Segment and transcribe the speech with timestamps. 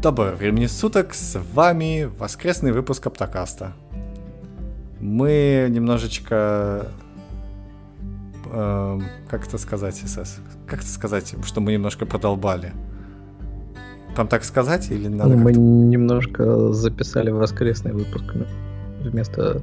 [0.00, 3.72] Доброго времени суток, с вами воскресный выпуск Аптокаста.
[5.00, 6.86] Мы немножечко...
[8.46, 10.36] Э, как это сказать, СС?
[10.68, 12.72] Как это сказать, что мы немножко продолбали?
[14.14, 18.36] Там так сказать или надо Мы немножко записали воскресный выпуск
[19.00, 19.62] вместо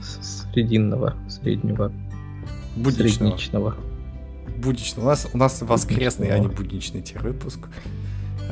[0.00, 1.92] срединного, среднего,
[2.74, 3.36] будничного.
[3.36, 3.76] средничного.
[4.56, 5.04] Будничного.
[5.04, 7.68] У нас, у нас воскресный, а не будничный теперь выпуск.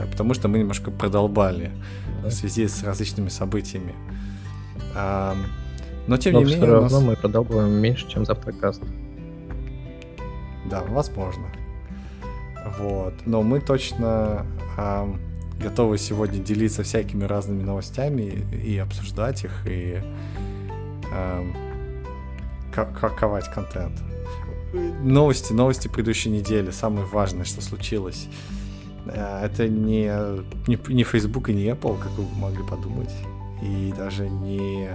[0.01, 1.71] Э, потому что мы немножко продолбали
[2.23, 3.95] в связи с различными событиями.
[6.07, 6.73] Но тем Но не все менее...
[6.73, 7.03] равно нас...
[7.03, 8.83] мы продолбываем меньше, чем за подкаст.
[10.69, 11.47] Да, возможно.
[12.79, 13.15] Вот.
[13.27, 15.15] Но мы точно э,
[15.61, 20.03] готовы сегодня делиться всякими разными новостями и, и обсуждать их, и
[21.13, 21.53] э,
[22.73, 24.01] ковать контент.
[25.03, 28.29] Новости, новости предыдущей недели, самое важное, что случилось.
[29.07, 30.11] Э, это не,
[30.67, 33.15] не, не Facebook и не Apple, как вы могли подумать.
[33.63, 34.89] И даже не,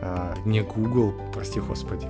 [0.00, 2.06] э, не Google, прости господи.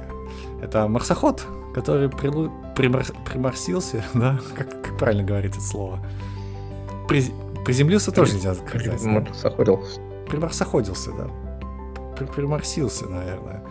[0.61, 4.39] Это марсоход, который прилу, примар, приморсился, да?
[4.55, 5.99] Как, как правильно говорить это слово?
[7.09, 7.25] При,
[7.65, 9.01] приземлился При, тоже нельзя сказать.
[9.01, 10.01] Примарсоходился.
[10.29, 11.29] Примарсоходился, да.
[12.17, 13.63] При, приморсился, наверное.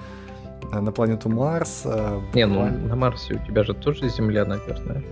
[0.71, 1.81] На планету Марс.
[1.85, 5.03] Э, не, ну на Марсе у тебя же тоже Земля, наверное.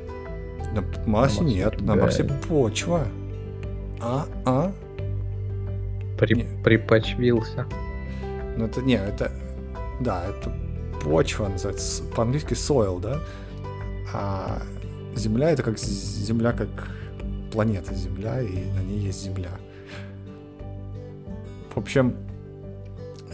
[0.73, 3.07] На Марсе нет, на Марсе почва.
[4.01, 4.71] А, а?
[6.17, 6.63] При, не.
[6.63, 7.65] припочвился.
[8.57, 9.31] Ну это не, это
[9.99, 10.51] да, это
[11.03, 13.19] почва называется по-английски soil, да.
[14.13, 14.61] А
[15.15, 16.69] Земля это как Земля, как
[17.51, 19.51] планета Земля, и на ней есть Земля.
[21.73, 22.15] В общем,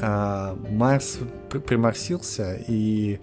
[0.01, 1.19] а, Марс
[1.67, 3.19] приморсился, и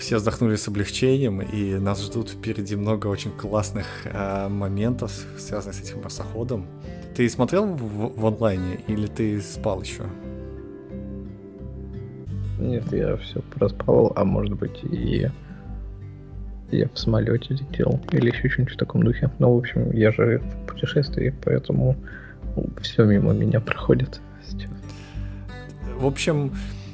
[0.00, 5.80] все вздохнули с облегчением, и нас ждут впереди много очень классных э, моментов, связанных с
[5.80, 6.66] этим марсоходом.
[7.14, 10.04] Ты смотрел в, в онлайне или ты спал еще?
[12.58, 15.28] Нет, я все проспал, а может быть и
[16.70, 19.30] я в самолете летел или еще что-нибудь в таком духе.
[19.38, 21.96] Ну, в общем, я же в путешествии, поэтому
[22.80, 24.70] все мимо меня проходит сейчас.
[25.98, 26.52] В общем,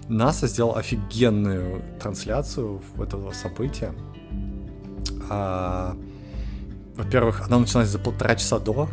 [0.09, 3.93] НАСА сделал офигенную трансляцию этого события.
[5.28, 5.97] А,
[6.97, 8.89] во-первых, она началась за полтора часа до.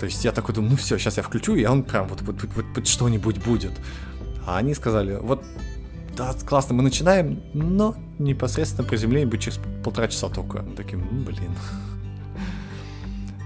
[0.00, 2.42] То есть я такой думаю, ну все, сейчас я включу, и он прям вот, вот,
[2.42, 3.72] вот, вот, что-нибудь будет.
[4.46, 5.42] А они сказали, вот,
[6.16, 10.62] да, классно, мы начинаем, но непосредственно приземление будет через полтора часа только.
[10.62, 11.54] Мы такие, ну, блин.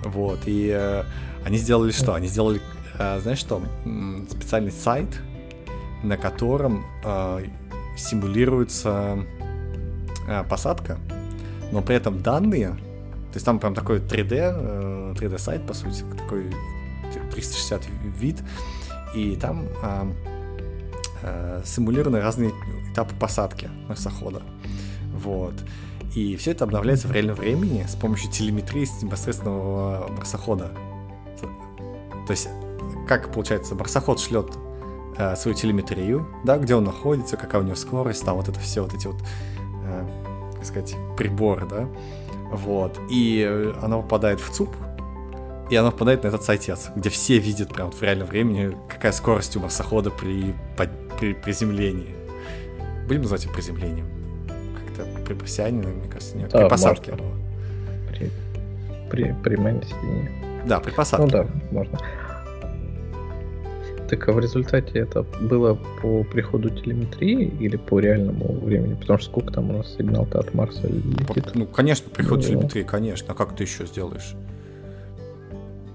[0.04, 1.04] Вот, и э,
[1.44, 2.14] они сделали что?
[2.14, 2.60] Они сделали,
[2.98, 3.62] э, знаешь что,
[4.30, 5.08] специальный сайт,
[6.02, 7.46] на котором э,
[7.96, 9.24] симулируется
[10.28, 10.98] э, посадка,
[11.70, 16.04] но при этом данные, то есть там прям такой 3D, э, 3D сайт, по сути,
[16.16, 16.50] такой
[17.32, 17.82] 360
[18.18, 18.42] вид,
[19.14, 20.12] и там э,
[21.22, 22.52] э, симулированы разные
[22.92, 24.42] этапы посадки марсохода.
[25.14, 25.54] Вот.
[26.14, 30.72] И все это обновляется в реальном времени с помощью телеметрии с непосредственного марсохода.
[32.26, 32.48] То есть,
[33.08, 34.54] как получается, марсоход шлет
[35.16, 38.82] э, свою телеметрию, да, где он находится, какая у него скорость, там вот это все
[38.82, 39.16] вот эти вот,
[39.84, 40.06] э,
[40.54, 41.88] как сказать, приборы, да,
[42.50, 44.70] вот, и она попадает в ЦУП,
[45.70, 49.56] и она попадает на этот сайтец, где все видят прям в реальном времени, какая скорость
[49.56, 50.54] у марсохода при,
[51.18, 52.14] при приземлении.
[53.06, 54.06] Будем называть его приземлением?
[54.84, 56.50] Как-то при присянии, мне кажется, нет.
[56.50, 57.12] Да, при посадке.
[57.12, 57.26] Можно.
[58.08, 58.30] При,
[59.10, 61.24] при, при Да, при посадке.
[61.24, 61.98] Ну да, можно.
[64.12, 68.92] Так а в результате это было по приходу телеметрии или по реальному времени?
[68.92, 71.52] Потому что сколько там у нас сигнал-то от Марса летит?
[71.54, 73.32] Ну, конечно, приход ну, телеметрии, конечно.
[73.32, 74.34] А как ты еще сделаешь?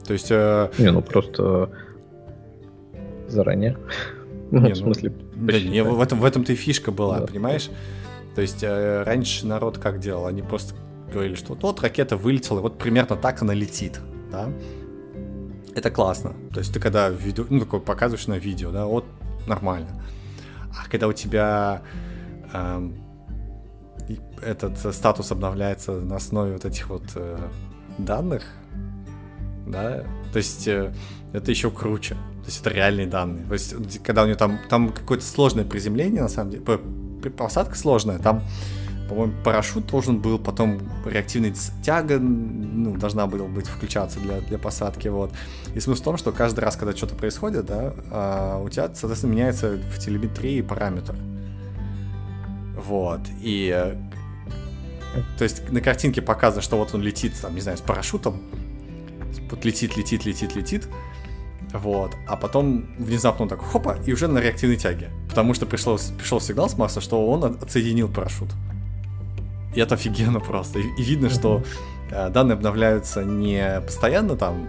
[0.07, 0.31] То есть...
[0.31, 0.71] Э...
[0.79, 1.69] Не, ну просто
[3.27, 3.77] заранее.
[4.49, 7.19] Ну, не, в ну, смысле, ну, да, не, в этом, в этом-то и фишка была,
[7.19, 7.27] да.
[7.27, 7.69] понимаешь?
[8.33, 10.25] То есть э, раньше народ как делал?
[10.25, 10.73] Они просто
[11.11, 13.99] говорили, что вот, вот ракета вылетела, вот примерно так она летит,
[14.31, 14.47] да?
[15.77, 16.33] Это классно.
[16.53, 19.05] То есть ты когда видео, ну, такой показываешь на видео, да, вот
[19.45, 20.03] нормально.
[20.75, 21.83] А когда у тебя
[22.53, 22.95] эм,
[24.41, 27.37] этот статус обновляется на основе вот этих вот э,
[27.99, 28.43] данных,
[29.67, 30.93] да, то есть э,
[31.33, 32.15] это еще круче.
[32.15, 33.45] То есть это реальные данные.
[33.45, 36.63] То есть когда у него там, там какое-то сложное приземление, на самом деле,
[37.37, 38.41] посадка сложная, там
[39.07, 45.07] по-моему, парашют должен был, потом реактивная тяга ну, должна была быть включаться для, для посадки,
[45.07, 45.31] вот.
[45.73, 49.31] И смысл в том, что каждый раз, когда что-то происходит, да, а, у тебя, соответственно,
[49.31, 51.15] меняется в телеметрии параметр.
[52.75, 53.97] Вот, и
[55.37, 58.41] то есть на картинке показано, что вот он летит, там, не знаю, с парашютом,
[59.49, 60.87] вот летит, летит, летит, летит,
[61.73, 65.97] вот, а потом внезапно он так хопа, и уже на реактивной тяге, потому что пришло,
[66.17, 68.49] пришел сигнал с Марса, что он отсоединил парашют.
[69.75, 70.79] И это офигенно просто.
[70.79, 71.63] И, и видно, что
[72.11, 74.67] э, данные обновляются не постоянно там,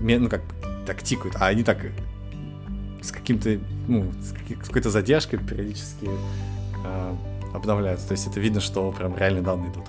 [0.00, 0.42] ну как,
[0.86, 1.78] так тикают, а они так
[3.02, 4.32] с каким-то, ну, с,
[4.66, 6.08] какой-то задержкой периодически
[6.84, 7.14] э,
[7.52, 8.08] обновляются.
[8.08, 9.84] То есть это видно, что прям реальные данные идут.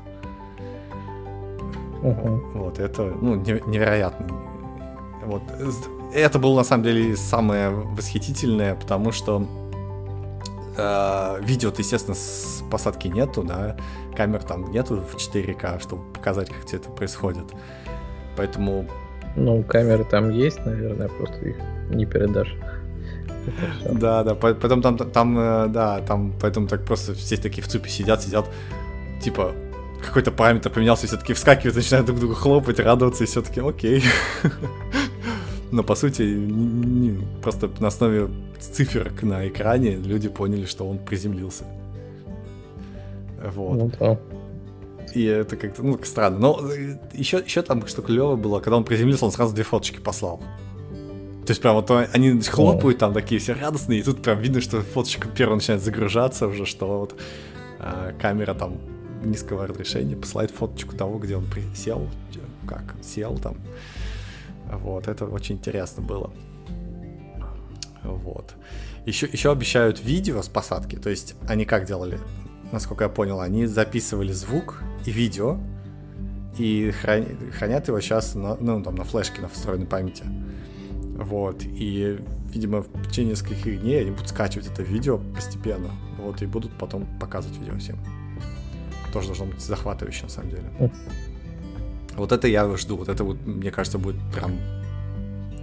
[2.01, 2.51] Uh-huh.
[2.54, 4.27] Вот, это, ну, невероятно.
[5.24, 5.42] Вот,
[6.13, 9.48] это было на самом деле самое восхитительное, потому что
[10.77, 13.77] э, видео-то, естественно, с посадки нету, да,
[14.16, 17.45] камер там нету в 4К, чтобы показать, как все это происходит.
[18.38, 18.86] Поэтому...
[19.36, 21.57] Ну, камеры там есть, наверное, просто их
[21.89, 22.56] не передашь.
[23.92, 27.89] Да, да, потом там, там, э, да, там, поэтому так просто все такие в цупе
[27.89, 28.50] сидят, сидят,
[29.22, 29.54] типа,
[30.04, 34.04] какой-то параметр поменялся, все-таки вскакивают, начинают друг другу хлопать, радоваться, и все-таки окей.
[35.75, 41.66] Но по сути, не, просто на основе циферок на экране люди поняли, что он приземлился.
[43.54, 43.75] Вот.
[43.75, 44.18] Ну, да.
[45.13, 46.39] И это как-то, ну, странно.
[46.39, 46.62] Но
[47.13, 50.38] еще, еще там что клево было, когда он приземлился, он сразу две фоточки послал.
[51.45, 54.80] То есть прям вот они хлопают там такие все радостные, и тут прям видно, что
[54.81, 57.19] фоточка первая начинает загружаться уже, что вот
[57.80, 58.77] э, камера там
[59.25, 62.07] низкого разрешения посылает фоточку того, где он присел,
[62.66, 63.57] как сел там.
[64.77, 66.31] Вот, это очень интересно было.
[68.04, 68.56] Вот.
[69.06, 70.95] Еще, еще обещают видео с посадки.
[70.95, 72.19] То есть они как делали?
[72.72, 75.60] Насколько я понял, они записывали звук и видео
[76.57, 80.24] и хранят его сейчас на, ну, там, на флешке, на встроенной памяти.
[81.18, 81.63] Вот.
[81.63, 82.19] И,
[82.50, 85.92] видимо, в течение нескольких дней они будут скачивать это видео постепенно.
[86.18, 88.00] Вот, и будут потом показывать видео всем.
[89.13, 90.92] Тоже должно быть захватывающе, на самом деле.
[92.15, 92.97] Вот это я жду.
[92.97, 94.57] Вот это вот, мне кажется, будет прям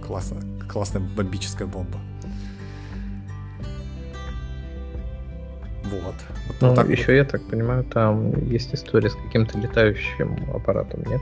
[0.05, 0.41] классно.
[0.69, 1.99] Классная бомбическая бомба.
[5.83, 6.15] Вот.
[6.47, 7.13] вот ну, так еще вот.
[7.13, 11.21] я так понимаю, там есть история с каким-то летающим аппаратом, нет?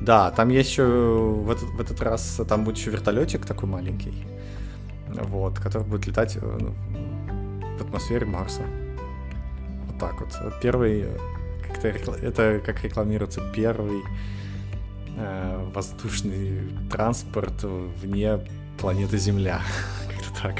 [0.00, 4.26] Да, там есть еще в этот, в этот раз там будет еще вертолетик такой маленький,
[5.08, 6.72] вот, который будет летать э, ну,
[7.78, 8.62] в атмосфере Марса.
[9.86, 10.60] Вот так вот.
[10.60, 11.06] Первый,
[11.68, 14.02] как это, это как рекламируется, первый
[15.16, 18.40] э, воздушный транспорт вне
[18.78, 19.60] планеты Земля.
[20.08, 20.54] Как-то так.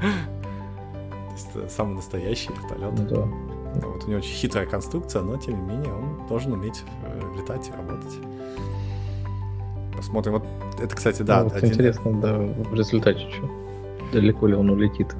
[0.00, 3.08] То есть это самый настоящий вертолет.
[3.08, 3.22] Да.
[3.86, 7.68] Вот у него очень хитрая конструкция, но тем не менее он должен уметь э, летать
[7.68, 8.14] и работать.
[9.96, 10.34] Посмотрим.
[10.34, 10.44] Вот
[10.80, 11.38] это, кстати, да.
[11.38, 11.70] Ну, вот один...
[11.70, 13.50] Интересно, да, в результате что?
[14.12, 15.14] Далеко ли он улетит?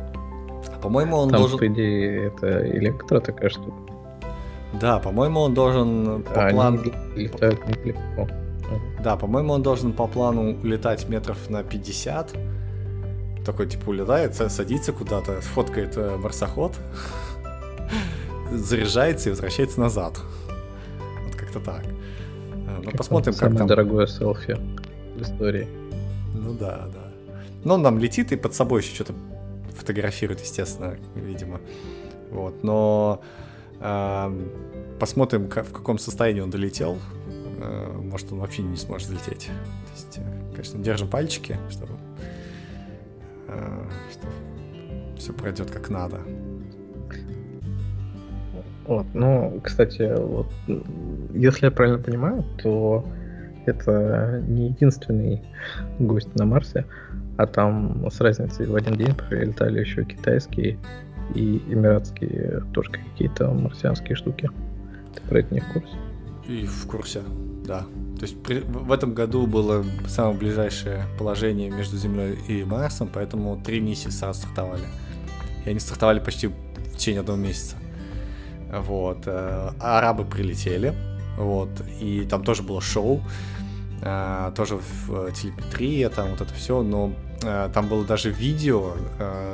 [0.82, 1.58] По-моему, он Там, должен...
[1.58, 3.72] по идее, это электро такая штука.
[4.80, 6.80] Да, по-моему, он должен по а плану...
[7.14, 8.28] Летают недалеко.
[9.02, 12.34] Да, по-моему, он должен по плану улетать метров на 50.
[13.44, 16.72] Такой, типа, улетает, садится куда-то, фоткает э, марсоход,
[18.52, 20.18] заряжается и возвращается назад.
[21.26, 21.84] Вот как-то так.
[21.84, 23.66] Э, ну, посмотрим, как там...
[23.66, 24.56] дорогое селфи
[25.16, 25.68] в истории.
[26.34, 27.12] Ну да, да.
[27.64, 29.14] Но он там летит и под собой еще что-то
[29.76, 31.60] фотографирует, естественно, видимо.
[32.30, 33.22] Вот, но
[33.80, 34.46] э,
[34.98, 36.98] посмотрим, как, в каком состоянии он долетел.
[37.64, 39.46] Э, может, он вообще не сможет взлететь.
[39.46, 41.92] То есть, э, конечно, держим пальчики, чтобы,
[43.48, 44.32] э, чтобы
[45.16, 46.20] все пройдет как надо.
[48.86, 50.46] Вот, ну, кстати, вот,
[51.32, 53.02] если я правильно понимаю, то
[53.64, 55.42] это не единственный
[55.98, 56.84] гость на Марсе,
[57.38, 60.78] а там с разницей в один день прилетали еще китайские
[61.34, 64.50] и эмиратские тоже какие-то марсианские штуки.
[65.14, 65.96] Ты про это не в курсе?
[66.46, 67.22] И в курсе,
[67.64, 67.86] да.
[68.18, 73.60] То есть при, в этом году было самое ближайшее положение между Землей и Марсом, поэтому
[73.62, 74.84] три миссии сразу стартовали.
[75.64, 77.76] И они стартовали почти в течение одного месяца.
[78.70, 79.22] Вот.
[79.26, 80.94] Э, арабы прилетели,
[81.36, 83.22] вот, и там тоже было шоу,
[84.02, 88.92] э, тоже в телеметрии, там вот это все, но э, там было даже видео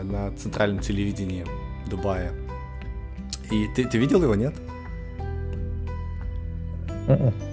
[0.02, 1.47] на центральном телевидении
[1.88, 2.33] Дубая.
[3.50, 4.55] И ты, ты видел его, нет?
[7.07, 7.50] Uh-uh.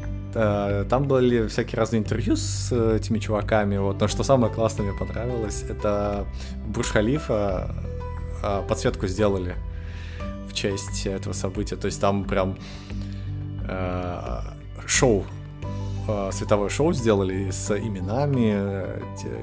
[0.89, 5.63] Там были всякие разные интервью с этими чуваками, вот, но что самое классное мне понравилось,
[5.67, 6.25] это
[6.67, 7.73] Бурж-Халифа
[8.67, 9.55] подсветку сделали
[10.57, 11.75] честь этого события.
[11.75, 12.57] То есть там прям
[13.69, 14.39] э,
[14.85, 15.23] шоу,
[16.07, 19.01] э, световое шоу сделали с именами э,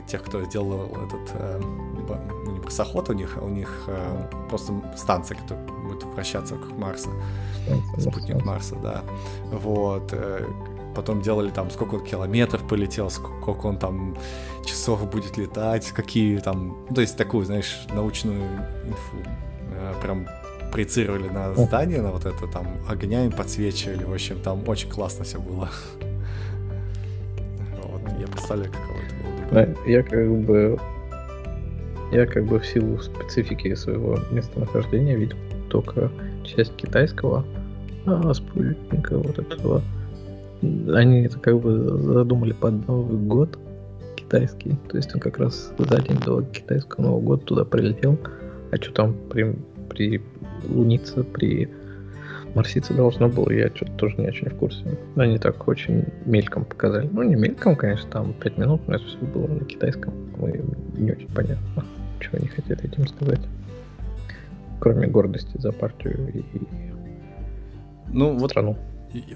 [0.09, 4.73] тех, кто сделал этот э, ну, не бросоход у них, а у них э, просто
[4.97, 7.11] станция, которая будет вращаться вокруг Марса.
[7.99, 9.03] Спутник Марса, да.
[9.53, 10.13] Вот.
[10.95, 14.17] Потом делали там, сколько он километров полетел, сколько он там
[14.65, 16.77] часов будет летать, какие там...
[16.89, 18.43] Ну, то есть такую, знаешь, научную
[18.87, 19.17] инфу.
[19.73, 20.27] Э, прям
[20.73, 25.41] проецировали на здание, на вот это, там огнями подсвечивали, в общем, там очень классно все
[25.41, 25.71] было.
[27.83, 29.89] Вот, я представляю, каково это было.
[29.89, 30.79] Я как бы
[32.13, 35.37] я как бы в силу специфики своего местонахождения видел
[35.69, 36.11] только
[36.45, 37.45] часть китайского
[38.07, 39.83] а, спутника вот этого.
[40.95, 43.59] Они это как бы задумали под Новый год
[44.17, 44.77] китайский.
[44.89, 48.19] То есть он как раз за день до китайского Нового года туда прилетел.
[48.71, 49.57] А что там при,
[49.89, 50.23] при
[50.69, 51.69] лунице, при
[52.55, 54.85] марсице должно было, я что-то тоже не очень в курсе.
[55.17, 57.09] Они так очень мельком показали.
[57.13, 60.15] Ну, не мельком, конечно, там 5 минут, но это все было на китайском.
[60.37, 60.65] Мы
[60.97, 61.85] не очень понятно,
[62.21, 63.41] чего они хотели этим сказать.
[64.81, 66.45] Кроме гордости за партию и
[68.09, 68.77] ну, вот, страну.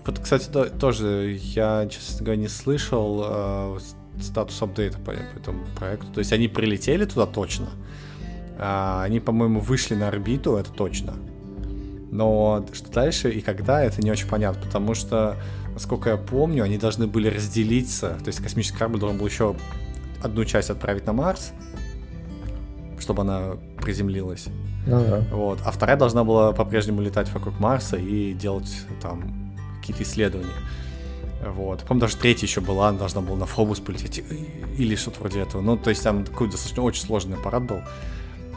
[0.04, 3.78] Вот, кстати, да, тоже я, честно говоря, не слышал э,
[4.20, 6.06] статус апдейта по, по этому проекту.
[6.12, 7.68] То есть они прилетели туда точно.
[8.58, 11.14] Э, они, по-моему, вышли на орбиту, это точно.
[12.10, 15.36] Но что дальше и когда, это не очень понятно, потому что,
[15.74, 19.54] насколько я помню, они должны были разделиться, то есть космический корабль должен был еще
[20.22, 21.52] одну часть отправить на Марс,
[22.98, 24.46] чтобы она приземлилась.
[24.86, 25.22] Ну, да.
[25.30, 25.60] Вот.
[25.64, 29.47] А вторая должна была по-прежнему летать вокруг Марса и делать там
[29.88, 30.54] какие-то исследования.
[31.44, 31.80] Вот.
[31.80, 34.24] По-моему, даже третья еще была, она должна была на Фобус полететь
[34.76, 35.62] или что-то вроде этого.
[35.62, 37.80] Ну, то есть там такой достаточно очень сложный аппарат был.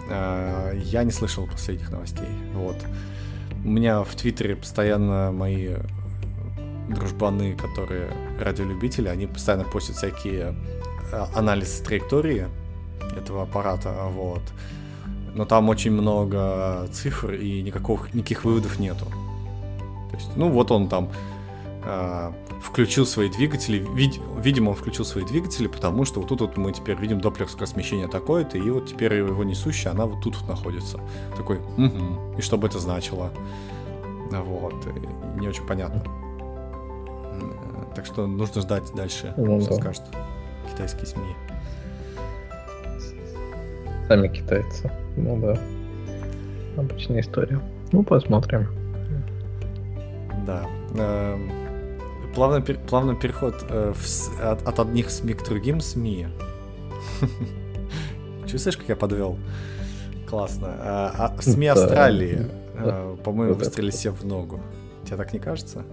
[0.10, 2.28] А, я не слышал последних новостей.
[2.54, 2.78] Вот.
[3.64, 5.76] У меня в Твиттере постоянно мои
[6.90, 10.56] дружбаны, которые радиолюбители, они постоянно постят всякие
[11.12, 12.48] а, анализы траектории
[13.16, 14.42] этого аппарата, вот.
[15.34, 19.06] Но там очень много цифр и никаких, никаких выводов нету.
[20.22, 21.10] Есть, ну вот он там
[21.84, 26.58] э, включил свои двигатели, вид, видимо, он включил свои двигатели, потому что вот тут вот
[26.58, 30.48] мы теперь видим доплерское смещение такое-то, и вот теперь его несущая, она вот тут вот
[30.48, 31.00] находится.
[31.36, 33.32] Такой, угу, и что бы это значило?
[34.32, 34.74] Вот,
[35.38, 36.04] не очень понятно.
[37.96, 39.76] Так что нужно ждать дальше, ну, что да.
[39.76, 40.04] скажут
[40.72, 41.36] китайские СМИ.
[44.08, 44.90] Сами китайцы.
[45.18, 45.60] Ну да.
[46.78, 47.60] Обычная история.
[47.92, 48.81] Ну, посмотрим.
[50.46, 50.66] Да.
[50.96, 51.52] Эм,
[52.34, 56.28] плавный, плавный переход э, в, от, от одних СМИ к другим СМИ.
[58.48, 59.38] Чувствуешь, как я подвел?
[60.28, 60.68] Классно.
[60.80, 64.60] А, а, СМИ Австралии, э, по-моему, выстрелили себе в ногу.
[65.06, 65.84] Тебе так не кажется?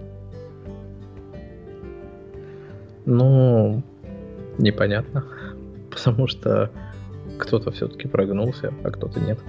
[3.05, 3.83] Ну,
[4.57, 5.25] непонятно.
[5.89, 6.71] Потому что
[7.37, 9.39] кто-то все-таки прогнулся, а кто-то нет.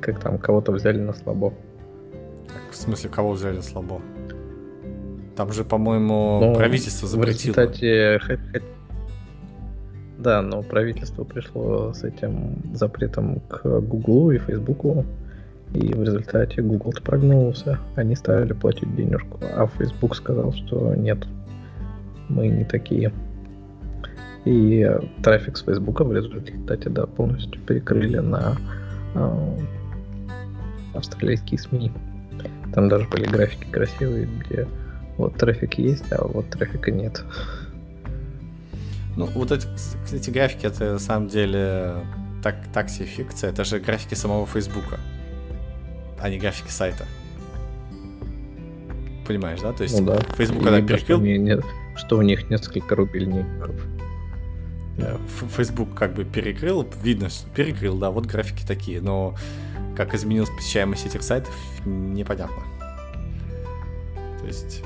[0.00, 1.52] Как там, кого-то взяли на слабо.
[2.70, 4.00] В смысле, кого взяли слабо?
[5.36, 7.52] Там же, по-моему, ну, правительство запретило.
[7.52, 8.20] Кстати,
[10.18, 15.06] да, но правительство пришло с этим запретом к Гуглу и Фейсбуку,
[15.74, 17.78] и в результате Google прогнулся.
[17.94, 21.18] Они стали платить денежку, а Facebook сказал, что нет,
[22.28, 23.12] мы не такие.
[24.44, 24.90] И
[25.22, 28.56] трафик с Фейсбука в результате, да, полностью перекрыли на
[29.14, 29.58] э,
[30.94, 31.92] австралийские СМИ.
[32.74, 34.66] Там даже были графики красивые, где
[35.16, 37.24] вот трафик есть, а вот трафика нет.
[39.16, 39.66] Ну, вот эти,
[40.12, 41.94] эти графики, это на самом деле
[42.42, 43.50] так, так себе фикция.
[43.50, 45.00] Это же графики самого Фейсбука,
[46.20, 47.04] а не графики сайта.
[49.26, 49.72] Понимаешь, да?
[49.72, 50.20] То есть ну, да.
[50.36, 51.20] Facebook когда перекрыл...
[51.20, 53.74] Что, что у них несколько рубильников.
[54.98, 55.18] Э,
[55.56, 59.34] Facebook как бы перекрыл, видно, что перекрыл, да, вот графики такие, но
[59.96, 62.62] как изменилась посещаемость этих сайтов, непонятно.
[64.40, 64.82] То есть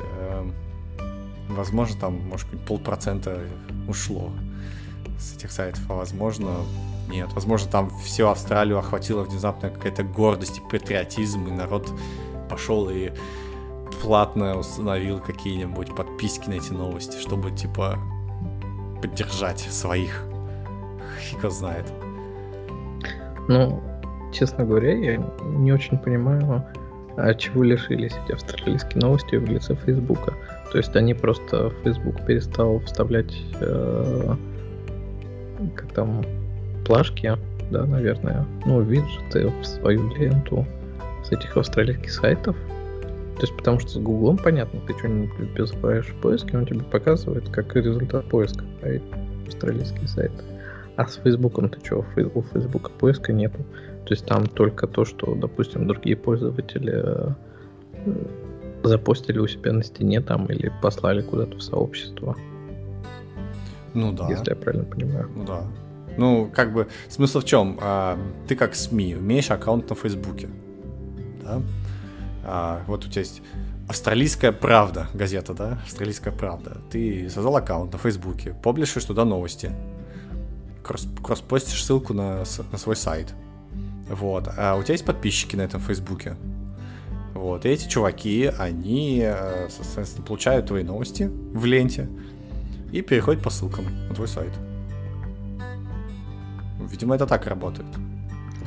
[1.57, 3.41] Возможно, там, может быть, полпроцента
[3.87, 4.33] ушло
[5.19, 6.49] с этих сайтов, а возможно,
[7.09, 7.33] нет.
[7.35, 11.93] Возможно, там всю Австралию охватила внезапно какая-то гордость и патриотизм, и народ
[12.49, 13.13] пошел и
[14.03, 17.99] платно установил какие-нибудь подписки на эти новости, чтобы, типа,
[19.03, 20.23] поддержать своих.
[21.19, 21.85] Фиг знает.
[23.49, 23.83] Ну,
[24.33, 26.65] честно говоря, я не очень понимаю,
[27.17, 30.35] от чего лишились эти австралийские новости в лице Фейсбука.
[30.71, 34.35] То есть они просто Facebook перестал вставлять э,
[35.75, 36.25] как там
[36.87, 37.37] плашки,
[37.71, 40.67] да, наверное, ну, виджеты в свою ленту
[41.25, 42.57] с этих австралийских сайтов.
[43.37, 47.49] То есть потому что с Гуглом понятно, ты что-нибудь забываешь в поиске, он тебе показывает
[47.49, 49.01] как результат поиска а
[49.47, 50.45] австралийские сайты.
[50.97, 52.05] А с Фейсбуком ты что?
[52.35, 53.65] У Фейсбука поиска нету.
[54.05, 57.31] То есть там только то, что, допустим, другие пользователи э,
[58.83, 62.37] запостили у себя на стене там или послали куда-то в сообщество.
[63.95, 64.29] Ну да.
[64.29, 65.31] Если я правильно понимаю.
[65.35, 65.63] Ну да.
[66.19, 67.79] Ну, как бы, смысл в чем?
[67.81, 70.49] А, ты как СМИ имеешь аккаунт на Фейсбуке.
[71.43, 71.63] Да?
[72.45, 73.43] А, вот у тебя есть
[73.89, 75.79] Австралийская правда, газета, да?
[75.85, 76.79] Австралийская правда.
[76.91, 79.73] Ты создал аккаунт на Фейсбуке, публишишь туда новости,
[80.83, 83.35] кросс кросспостишь ссылку на, на свой сайт.
[84.09, 84.49] Вот.
[84.57, 86.37] А у тебя есть подписчики на этом Фейсбуке.
[87.35, 87.65] Вот.
[87.67, 92.09] И эти чуваки, они, э, соответственно, получают твои новости в ленте
[92.93, 94.53] и переходят по ссылкам на твой сайт.
[96.91, 97.89] Видимо, это так работает.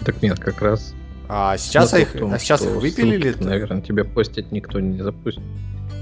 [0.04, 0.94] Так нет, как раз
[1.30, 3.32] а сейчас их, том, а сейчас их выпилили.
[3.32, 5.44] Ссылки, наверное, тебе постить никто не запустит.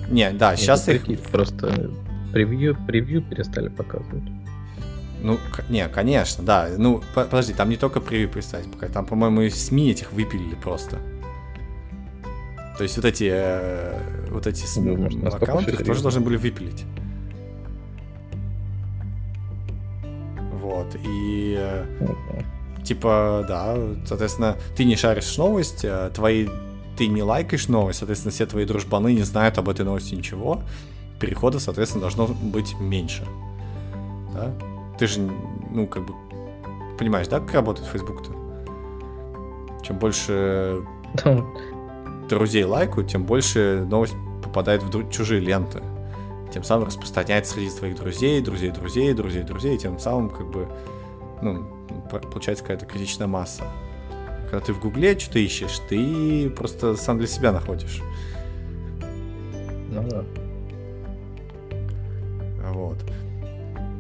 [0.10, 1.04] Не, да, не сейчас их...
[1.32, 1.92] Просто
[2.32, 4.24] превью, превью перестали показывать.
[5.22, 5.40] Ну,
[5.70, 6.68] не, конечно, да.
[6.78, 10.98] Ну, подожди, там не только превью представить пока, там, по-моему, и СМИ этих выпилили просто.
[12.78, 16.84] То есть вот эти, э, вот эти ну, может, аккаунты тоже должны были выпилить.
[20.60, 21.58] Вот, и...
[21.58, 22.53] Mm-hmm
[22.84, 26.48] типа, да, соответственно, ты не шаришь новость, а твои
[26.98, 30.62] ты не лайкаешь новость, соответственно, все твои дружбаны не знают об этой новости ничего,
[31.20, 33.26] перехода, соответственно, должно быть меньше.
[34.34, 34.54] Да?
[35.00, 35.22] Ты же,
[35.72, 36.14] ну, как бы,
[36.98, 38.32] понимаешь, да, как работает Facebook-то?
[39.84, 40.84] Чем больше
[42.30, 45.82] друзей лайкают, тем больше новость попадает в чужие ленты.
[46.54, 50.68] Тем самым распространяется среди твоих друзей, друзей, друзей, друзей, друзей, тем самым, как бы,
[51.42, 51.66] ну,
[52.20, 53.64] получается какая-то критичная масса.
[54.50, 58.02] Когда ты в Гугле что-то ищешь, ты просто сам для себя находишь.
[59.90, 60.24] Ну да.
[62.72, 62.98] Вот.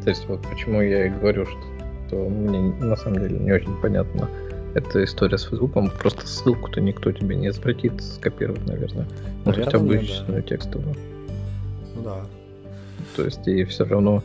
[0.04, 1.60] То есть вот почему я и говорю, что,
[2.08, 4.30] что мне на самом деле не очень понятно
[4.74, 5.92] эта история с Фейсбуком.
[6.00, 9.08] Просто ссылку-то никто тебе не запретит скопировать, наверное.
[9.46, 10.48] Ну, есть обычную да.
[10.48, 10.96] текстовую.
[11.96, 12.26] Ну да.
[13.16, 14.24] То есть и все равно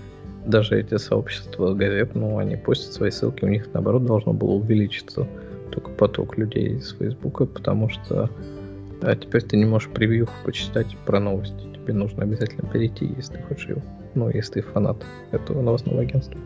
[0.48, 5.26] даже эти сообщества газет, ну, они постят свои ссылки, у них, наоборот, должно было увеличиться
[5.70, 8.30] только поток людей из Фейсбука, потому что
[9.00, 11.54] а теперь ты не можешь превьюху почитать про новости.
[11.74, 13.82] Тебе нужно обязательно перейти, если ты хочешь его.
[14.14, 14.96] Ну, если ты фанат
[15.30, 16.38] этого новостного агентства.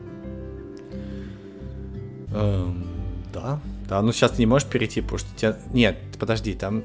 [2.34, 2.84] Эм,
[3.32, 5.56] да, да, ну сейчас ты не можешь перейти, потому что тебя...
[5.72, 6.84] Нет, подожди, там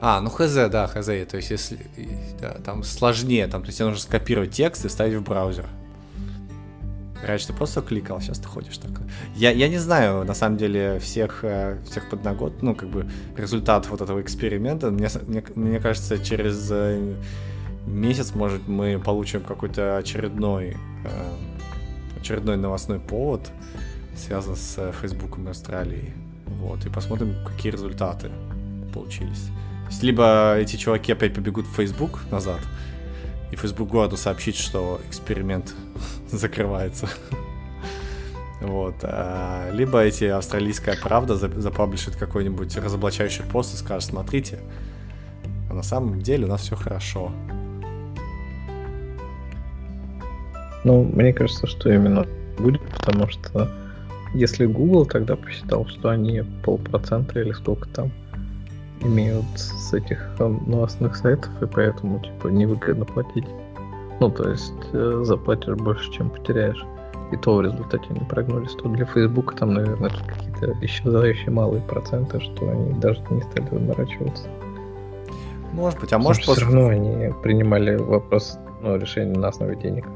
[0.00, 1.06] а, ну хз, да, хз.
[1.06, 1.78] То есть, если
[2.40, 5.66] да, там сложнее, там, то есть тебе нужно скопировать текст и вставить в браузер.
[7.26, 8.92] Раньше ты просто кликал, сейчас ты ходишь так.
[9.34, 13.88] Я, я не знаю, на самом деле, всех, э, всех подногот, ну, как бы, результат
[13.88, 14.90] вот этого эксперимента.
[14.92, 17.14] Мне, мне, мне кажется, через э,
[17.86, 23.50] месяц, может, мы получим какой-то очередной, э, очередной новостной повод,
[24.16, 26.12] связан с Фейсбуком и Австралией.
[26.46, 28.30] Вот, и посмотрим, какие результаты
[28.94, 29.50] получились
[30.02, 32.60] либо эти чуваки опять побегут в Facebook назад,
[33.50, 35.74] и Facebook городу сообщит, что эксперимент
[36.30, 37.08] закрывается.
[38.60, 38.96] Вот.
[39.02, 44.58] А, либо эти австралийская правда запаблишит какой-нибудь разоблачающий пост и скажет, смотрите,
[45.70, 47.30] а на самом деле у нас все хорошо.
[50.84, 52.26] Ну, мне кажется, что именно
[52.58, 53.70] будет, потому что
[54.34, 58.12] если Google тогда посчитал, что они полпроцента или сколько там
[59.02, 63.46] имеют с этих эм, новостных сайтов, и поэтому типа невыгодно платить.
[64.20, 66.84] Ну, то есть э, заплатишь больше, чем потеряешь.
[67.30, 68.72] И то в результате они прогнулись.
[68.72, 74.48] То для Фейсбука там, наверное, какие-то исчезающие малые проценты, что они даже не стали заморачиваться.
[75.72, 80.06] Может быть, а может все равно они принимали вопрос, ну, решение на основе денег.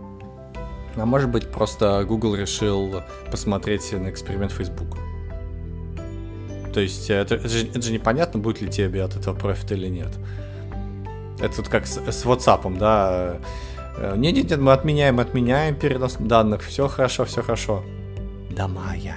[0.97, 4.97] А может быть, просто Google решил посмотреть на эксперимент Facebook.
[6.72, 9.72] То есть э, это, это, же, это же непонятно, будет ли тебе от этого профит
[9.72, 10.11] или нет.
[11.40, 13.37] Это вот как с, с WhatsApp, да.
[14.16, 16.62] Нет, нет, нет, мы отменяем, отменяем перенос данных.
[16.62, 17.85] Все хорошо, все хорошо.
[18.50, 19.16] До мая.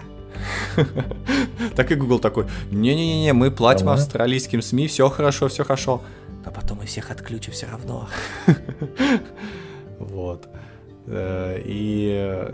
[1.75, 6.01] Так и Google такой, не-не-не, мы платим австралийским СМИ, все хорошо, все хорошо.
[6.45, 8.07] А потом мы всех отключим все равно.
[9.97, 10.49] Вот.
[11.07, 12.47] Э, и,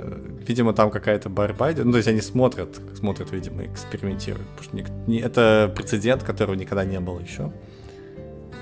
[0.47, 1.85] видимо, там какая-то борьба идет.
[1.85, 4.47] Ну, то есть они смотрят, смотрят, видимо, экспериментируют.
[4.57, 7.51] Потому что это прецедент, которого никогда не было еще.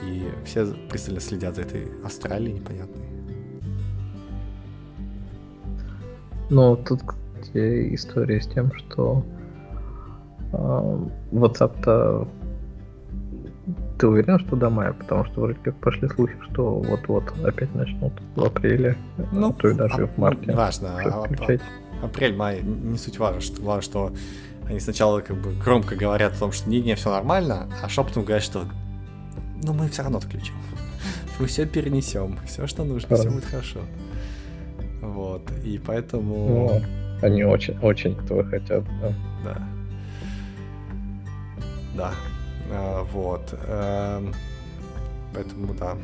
[0.06, 3.06] И все пристально следят за этой Австралией непонятной.
[6.50, 9.24] Ну, тут, кстати, история с тем, что
[10.52, 12.28] э, WhatsApp-то
[14.00, 14.94] ты уверен, что до мая?
[14.94, 18.98] Потому что вроде как пошли слухи, что вот-вот опять начнут в апреле,
[19.34, 20.54] ну, то и даже а, в марте.
[20.54, 21.02] Важно.
[21.04, 24.14] А, а, апрель, май, не суть важно, что важно, что
[24.66, 28.24] они сначала как бы громко говорят о том, что не, не, все нормально, а шепотом
[28.24, 28.64] говорят, что
[29.64, 30.56] ну мы все равно отключим.
[31.40, 33.80] Мы все перенесем, все, что нужно, все будет хорошо.
[35.02, 36.82] Вот, и поэтому...
[36.82, 36.82] Ну,
[37.26, 39.14] они очень, очень этого хотят, да.
[39.46, 39.58] Да.
[41.96, 42.14] Да.
[42.72, 43.54] А, вот.
[43.68, 44.24] А,
[45.34, 45.98] поэтому да.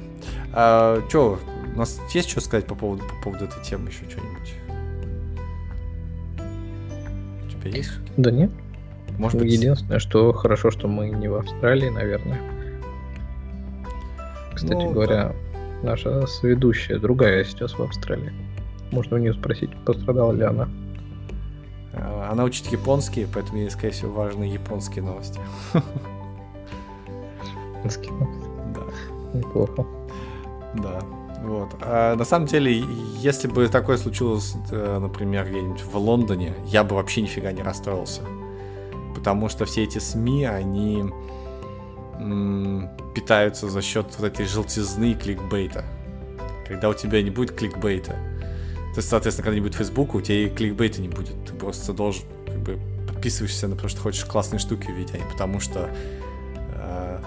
[0.54, 1.40] А, что,
[1.74, 4.54] у нас есть что сказать по поводу, по поводу этой темы еще что-нибудь?
[7.46, 7.92] У тебя есть?
[8.18, 8.52] Да нет.
[9.18, 9.52] Может быть...
[9.52, 12.40] Единственное, что хорошо, что мы не в Австралии, наверное.
[14.54, 15.34] Кстати ну, говоря,
[15.84, 15.90] да.
[15.90, 18.32] наша сведущая другая сейчас в Австралии.
[18.92, 20.70] Можно у нее спросить, пострадала ли она.
[21.94, 25.40] А, она учит японский, поэтому ей, скорее всего, важны японские новости.
[27.86, 28.12] Новости?
[28.74, 29.38] Да.
[29.38, 29.86] Неплохо.
[30.76, 31.00] Да.
[31.44, 31.70] Вот.
[31.82, 32.84] А на самом деле,
[33.20, 38.22] если бы такое случилось, э, например, где-нибудь в Лондоне, я бы вообще нифига не расстроился.
[39.14, 41.06] Потому что все эти СМИ, они
[43.14, 45.84] питаются за счет вот этой желтизны и кликбейта.
[46.68, 50.46] Когда у тебя не будет кликбейта, то есть, соответственно, когда не будет Facebook, у тебя
[50.46, 51.36] и кликбейта не будет.
[51.46, 55.30] Ты просто должен, как бы, подписываешься на то, что хочешь классные штуки увидеть, а не
[55.30, 55.90] потому что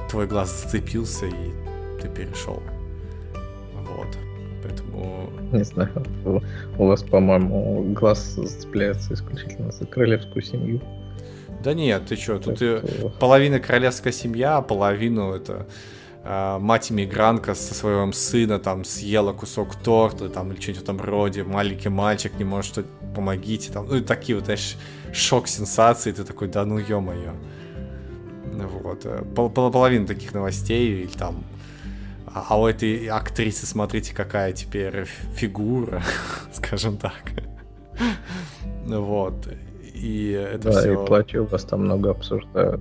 [0.08, 2.62] твой глаз зацепился и ты перешел.
[3.74, 4.08] Вот.
[4.62, 5.30] Поэтому...
[5.52, 5.90] Не знаю.
[6.78, 10.80] У, вас, по-моему, глаз зацепляется исключительно за королевскую семью.
[11.62, 13.08] Да нет, ты что, тут это...
[13.18, 15.66] половина королевская семья, а половину это
[16.22, 21.42] э, мать-иммигрантка со своего сына там съела кусок торта, там, или что-нибудь в этом роде,
[21.42, 24.76] маленький мальчик не может, что помогите, там, ну, и такие вот, знаешь,
[25.12, 27.32] шок сенсации, ты такой, да ну ё-моё.
[28.66, 31.44] Вот, э, пол половина таких новостей, или там,
[32.26, 36.02] а, а у этой актрисы, смотрите, какая теперь фигура,
[36.52, 37.22] скажем так.
[38.86, 39.48] Вот.
[39.94, 40.92] И это да, все...
[40.92, 42.80] и платье у вас там много обсуждают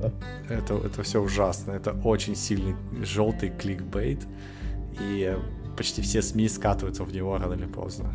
[0.00, 0.10] да.
[0.48, 1.72] Это, это все ужасно.
[1.72, 4.26] Это очень сильный желтый кликбейт.
[5.00, 5.36] И
[5.76, 8.12] почти все СМИ скатываются в него рано или поздно.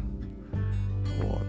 [1.22, 1.46] Вот.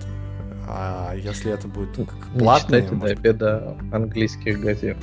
[0.68, 2.82] А если это будет платное...
[2.82, 3.38] Не может...
[3.38, 4.98] до английских газет.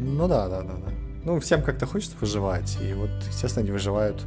[0.00, 0.92] Ну да, да, да, да.
[1.24, 2.78] Ну, всем как-то хочется выживать.
[2.80, 4.24] И вот, естественно, они выживают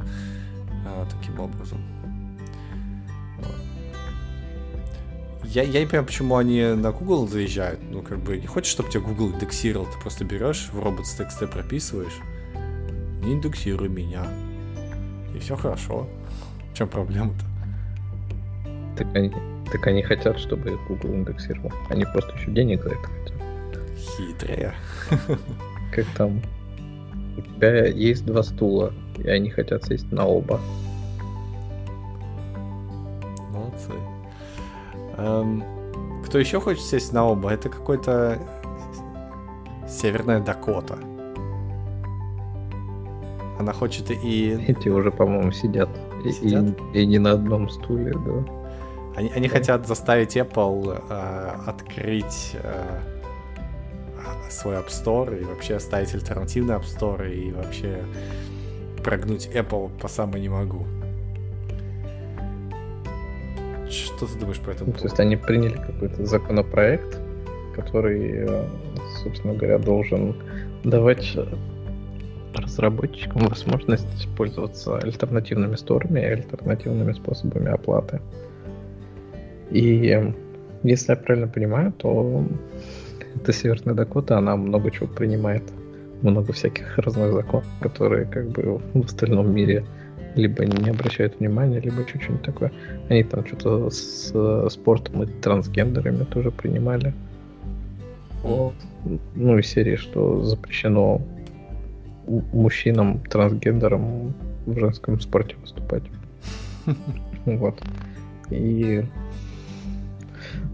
[0.86, 1.80] а, таким образом.
[5.54, 7.80] я, я не понимаю, почему они на Google заезжают.
[7.90, 12.18] Ну, как бы, не хочешь, чтобы тебя Google индексировал, ты просто берешь, в robots.txt прописываешь,
[13.22, 14.26] не индексируй меня.
[15.34, 16.08] И все хорошо.
[16.72, 17.44] В чем проблема-то?
[18.96, 19.32] Так они,
[19.70, 21.72] так они хотят, чтобы Google индексировал.
[21.88, 23.33] Они просто еще денег за это хотят.
[24.04, 24.74] Хитрые.
[25.92, 26.40] Как там?
[27.36, 30.60] У тебя есть два стула, и они хотят сесть на оба.
[33.50, 33.92] Молодцы.
[35.16, 35.64] Эм,
[36.24, 37.50] кто еще хочет сесть на оба?
[37.50, 38.38] Это какой-то
[39.88, 40.98] Северная Дакота.
[43.58, 44.50] Она хочет и...
[44.66, 45.88] Эти уже, по-моему, сидят.
[46.24, 46.76] сидят?
[46.92, 48.44] И, и не на одном стуле, да.
[49.16, 53.13] Они, они хотят заставить Apple э, открыть э,
[54.50, 57.98] свой App Store и вообще оставить альтернативный App Store и вообще
[59.02, 60.86] прогнуть Apple по самой не могу.
[63.88, 64.92] Что ты думаешь по этому?
[64.92, 67.20] Ну, то есть они приняли какой-то законопроект,
[67.76, 68.68] который, э,
[69.22, 70.36] собственно говоря, должен
[70.84, 71.36] давать
[72.54, 78.20] разработчикам возможность пользоваться альтернативными сторами и альтернативными способами оплаты.
[79.70, 80.32] И
[80.82, 82.46] если я правильно понимаю, то
[83.34, 85.62] эта Северная Дакота, она много чего принимает.
[86.22, 89.84] Много всяких разных законов, которые как бы в остальном мире
[90.36, 92.72] либо не обращают внимания, либо что-нибудь такое.
[93.08, 97.12] Они там что-то с э, спортом и трансгендерами тоже принимали.
[98.42, 98.74] Вот.
[99.34, 101.20] Ну, и серии, что запрещено
[102.26, 104.34] мужчинам, трансгендерам
[104.66, 106.04] в женском спорте выступать.
[107.46, 107.78] Вот.
[108.48, 109.04] И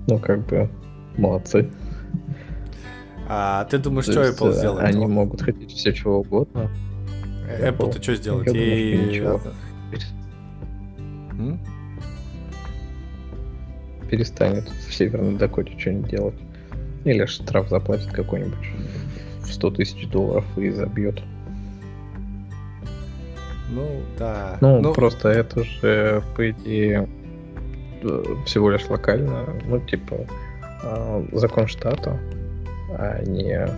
[0.06, 0.68] ну, как бы,
[1.16, 1.68] молодцы.
[3.32, 4.84] А ты думаешь, что Apple сделает?
[4.84, 6.68] Они могут хотеть все чего угодно.
[7.60, 8.48] Apple-то что сделать?
[8.52, 9.22] И...
[14.10, 16.34] Перестанет в Северной Дакоте что-нибудь делать.
[17.04, 18.68] Или штраф заплатит какой-нибудь
[19.42, 21.22] в 100 тысяч долларов и забьет.
[23.70, 24.58] Ну, да.
[24.60, 27.08] Ну, ну, просто это же, по идее,
[28.02, 29.54] э, всего лишь локально.
[29.64, 30.26] Ну, типа,
[31.32, 32.18] закон штата,
[32.96, 33.68] а не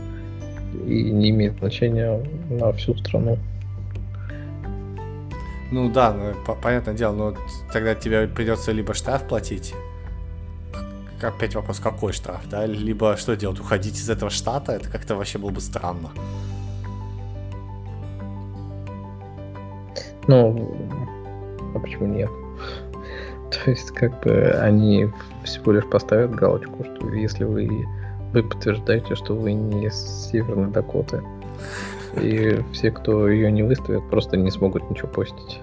[0.86, 3.38] и не имеет значения на всю страну.
[5.70, 7.34] Ну да, ну, по- понятное дело, но
[7.72, 9.74] тогда тебе придется либо штраф платить,
[11.22, 15.38] опять вопрос, какой штраф, да, либо что делать, уходить из этого штата, это как-то вообще
[15.38, 16.10] было бы странно.
[20.28, 20.76] Ну,
[21.74, 22.30] а почему нет?
[23.50, 25.08] То есть, как бы они
[25.44, 27.86] всего лишь поставят галочку, что если вы,
[28.32, 31.22] вы подтверждаете, что вы не из Северной Дакоты,
[32.16, 35.60] и все, кто ее не выставит, просто не смогут ничего постить.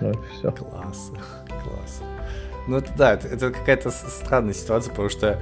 [0.00, 0.52] Ну и все.
[0.52, 1.12] Класс,
[1.48, 2.02] класс.
[2.66, 5.36] Ну это да, это, это какая-то странная ситуация, потому что э,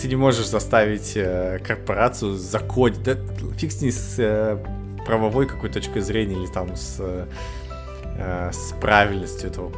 [0.00, 3.16] ты не можешь заставить э, корпорацию закодить, да,
[3.56, 4.58] фиг с ней с э,
[5.06, 9.72] правовой какой точкой зрения или там с, э, с правильностью этого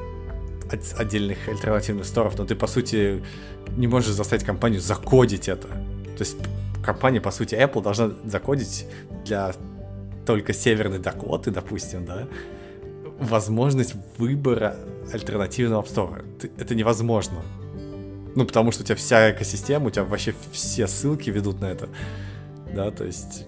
[0.97, 3.23] отдельных альтернативных сторов, но ты, по сути,
[3.77, 5.69] не можешь заставить компанию закодить это.
[5.69, 6.37] То есть
[6.85, 8.87] компания, по сути, Apple должна закодить
[9.25, 9.55] для
[10.25, 12.27] только Северной Дакоты, допустим, да,
[13.19, 14.77] возможность выбора
[15.13, 16.25] альтернативного App Store.
[16.59, 17.43] Это невозможно.
[18.35, 21.89] Ну, потому что у тебя вся экосистема, у тебя вообще все ссылки ведут на это.
[22.75, 23.47] Да, то есть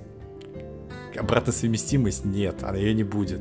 [1.16, 3.40] обратная совместимость нет, она ее не будет.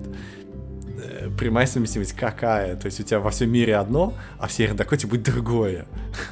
[0.98, 2.76] Э, прямая совместимость какая?
[2.76, 5.86] То есть у тебя во всем мире одно, а в Северной Дакоте будет другое.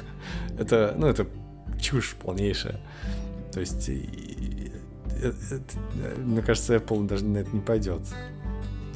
[0.58, 1.26] это, ну, это
[1.80, 2.80] чушь полнейшая.
[3.52, 3.88] То есть,
[6.18, 8.02] мне кажется, Apple даже на это не пойдет.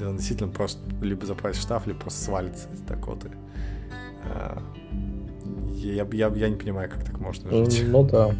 [0.00, 3.30] Он действительно просто либо заплатит штраф, либо просто свалится из Дакоты.
[4.24, 4.62] А,
[5.74, 7.84] я, я, я не понимаю, как так можно жить.
[7.86, 8.34] Ну да.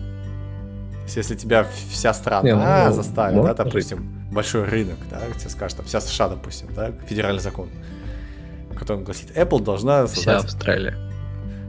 [1.06, 4.19] Если тебя вся страна не, ну, заставит, да, допустим, жить.
[4.30, 7.68] Большой рынок, да, тебе скажут, там, вся США, допустим, да, федеральный закон,
[8.76, 10.22] который гласит, Apple должна создать...
[10.22, 10.96] Вся Австралия.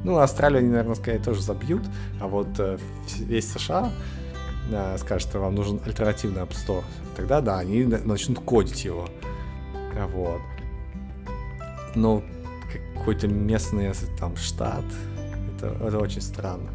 [0.04, 1.84] Ну, Австралию они, наверное, скорее тоже забьют,
[2.20, 2.78] а вот э,
[3.20, 3.92] весь США
[4.72, 6.84] э, скажет, что вам нужен альтернативный App Store,
[7.16, 9.08] тогда, да, они начнут кодить его.
[10.14, 10.42] Вот.
[11.96, 12.24] Но
[12.96, 14.86] какой-то местный там штат,
[15.58, 16.70] это, это очень странно.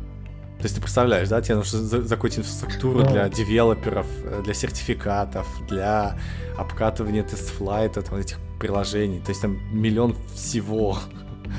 [0.59, 6.19] То есть ты представляешь, да, тебе нужно закодить инфраструктуру для девелоперов, э, для сертификатов, для
[6.57, 9.21] обкатывания тест-флайта, там, этих приложений.
[9.25, 10.99] То есть там миллион всего.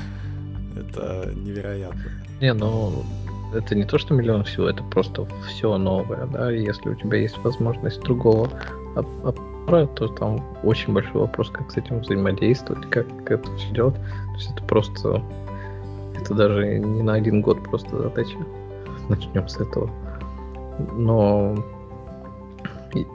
[0.76, 2.02] это невероятно.
[2.40, 3.04] Не, ну
[3.54, 7.38] это не то, что миллион всего, это просто все новое, да, если у тебя есть
[7.38, 8.50] возможность другого
[9.68, 13.94] то там очень большой вопрос, как с этим взаимодействовать, как это все делать.
[13.94, 15.22] То есть это просто,
[16.18, 18.38] это даже не на один год просто задача.
[19.08, 19.90] Начнем с этого.
[20.96, 21.56] Но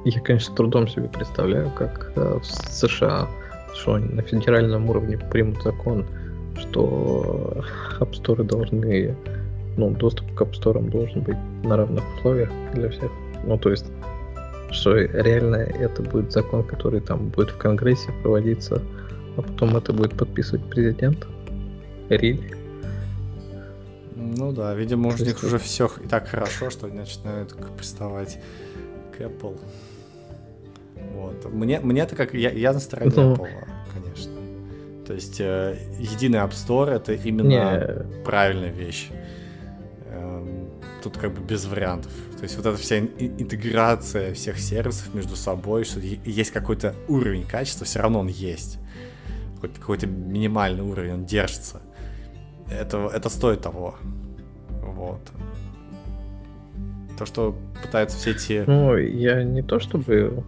[0.06, 3.28] я, конечно, с трудом себе представляю, как э, в США,
[3.74, 6.06] что на федеральном уровне примут закон,
[6.58, 7.64] что
[8.00, 9.16] Store должны,
[9.78, 13.12] ну, доступ к Store должен быть на равных условиях для всех.
[13.46, 13.86] Ну, то есть
[14.72, 18.82] что реально это будет закон, который там будет в Конгрессе проводиться,
[19.38, 21.28] а потом это будет подписывать президент.
[22.10, 22.63] Риль.
[24.24, 28.40] Ну да, видимо, у них уже все и так хорошо, что они начинают приставать
[29.16, 29.60] к Apple.
[31.14, 31.52] Вот.
[31.52, 32.34] Мне, мне это как...
[32.34, 33.50] Я, я на стороне ну, Apple,
[33.94, 34.32] конечно.
[35.06, 38.24] То есть э, единый App Store это именно не...
[38.24, 39.10] правильная вещь.
[40.08, 40.70] Эм,
[41.02, 42.12] тут как бы без вариантов.
[42.38, 47.86] То есть вот эта вся интеграция всех сервисов между собой, что есть какой-то уровень качества,
[47.86, 48.80] все равно он есть.
[49.56, 51.82] Какой-то, какой-то минимальный уровень, он держится.
[52.80, 53.96] Это, это стоит того.
[54.82, 55.20] Вот.
[57.18, 58.64] То, что пытаются все эти...
[58.66, 60.44] Ну, я не то чтобы...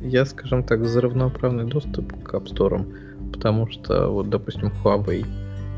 [0.00, 2.84] Я, скажем так, за равноправный доступ к App Store,
[3.32, 5.26] потому что, вот, допустим, Huawei,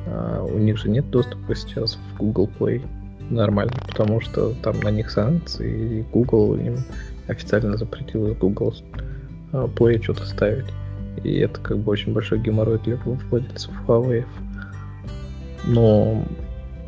[0.06, 2.82] а, у них же нет доступа сейчас в Google Play
[3.30, 6.76] нормально, потому что там на них санкции, и Google им
[7.28, 8.74] официально запретил из Google
[9.52, 10.66] а, Play что-то ставить.
[11.22, 14.24] И это как бы очень большой геморрой для владельцев Huawei.
[15.64, 16.24] Но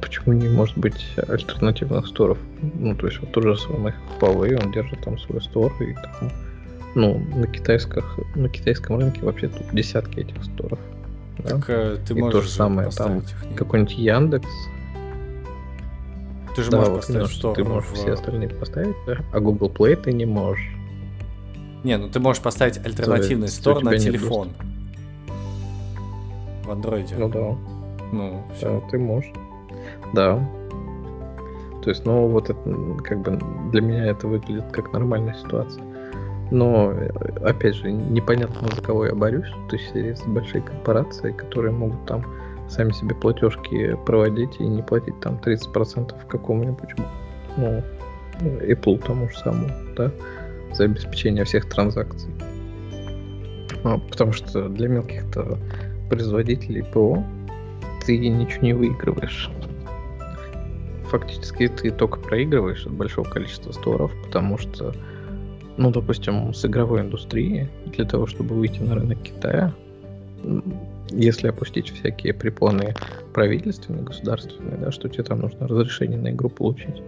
[0.01, 2.39] почему не может быть альтернативных сторов?
[2.61, 6.31] Ну, то есть вот тот же самый Huawei, он держит там свой стор, и там,
[6.95, 10.79] ну, на, китайских, на китайском рынке вообще тут десятки этих сторов.
[11.39, 11.49] Да?
[11.51, 13.23] Так, э, ты и то же самое, там
[13.57, 14.49] какой-нибудь Яндекс,
[16.57, 17.53] ты же да, можешь вот поставить что?
[17.55, 17.95] Ты можешь в...
[17.95, 19.19] все остальные поставить, да?
[19.33, 20.75] А Google Play ты не можешь.
[21.85, 24.51] Не, ну ты можешь поставить альтернативный стор на телефон.
[26.65, 27.15] В андроиде.
[27.17, 27.57] Ну да.
[28.13, 28.81] Ну, все.
[28.81, 29.33] Да, ты можешь.
[30.13, 30.39] Да.
[31.83, 32.61] То есть, ну, вот это,
[33.03, 33.39] как бы,
[33.71, 35.83] для меня это выглядит как нормальная ситуация.
[36.51, 36.93] Но,
[37.45, 39.51] опять же, непонятно, за кого я борюсь.
[39.69, 42.25] То есть, есть большие корпорации, которые могут там
[42.69, 46.91] сами себе платежки проводить и не платить там 30% какому-нибудь,
[47.57, 47.83] ну,
[48.41, 50.11] Apple тому же самому, да,
[50.73, 52.31] за обеспечение всех транзакций.
[53.85, 55.59] А, потому что для мелких-то
[56.09, 57.23] производителей ПО
[58.05, 59.51] ты ничего не выигрываешь.
[61.11, 64.95] Фактически ты только проигрываешь от большого количества сторов, потому что,
[65.77, 69.75] ну, допустим, с игровой индустрии, для того, чтобы выйти на рынок Китая,
[71.11, 72.95] если опустить всякие препоны
[73.35, 77.03] правительственные, государственные, да, что тебе там нужно разрешение на игру получить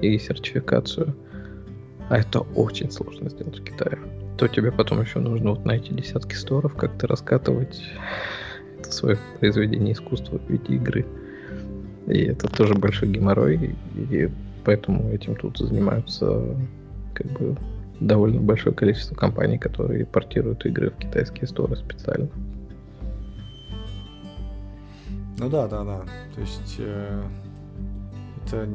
[0.00, 1.14] и сертификацию,
[2.08, 3.98] а это очень сложно сделать в Китае,
[4.38, 7.82] то тебе потом еще нужно вот найти десятки сторов, как-то раскатывать
[8.78, 11.06] это свое произведение искусства в виде игры.
[12.06, 14.30] И это тоже большой геморрой, и
[14.64, 16.56] поэтому этим тут занимаются
[17.14, 17.56] как бы
[18.00, 22.28] довольно большое количество компаний, которые портируют игры в китайские сторы специально.
[25.38, 26.04] Ну да, да, да.
[26.34, 27.22] То есть э,
[28.44, 28.68] это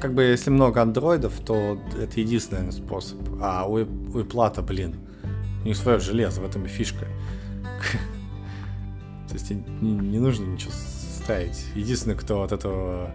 [0.00, 3.18] как бы если много андроидов, то это единственный способ.
[3.40, 4.94] А у, у Apple, блин,
[5.64, 7.06] у них свое железо, в этом и фишка.
[9.28, 11.66] То есть не, не нужно ничего ставить.
[11.74, 13.10] Единственный, кто от этого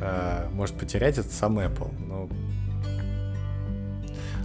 [0.00, 1.90] э, может потерять, это сам Apple.
[2.08, 2.28] Ну,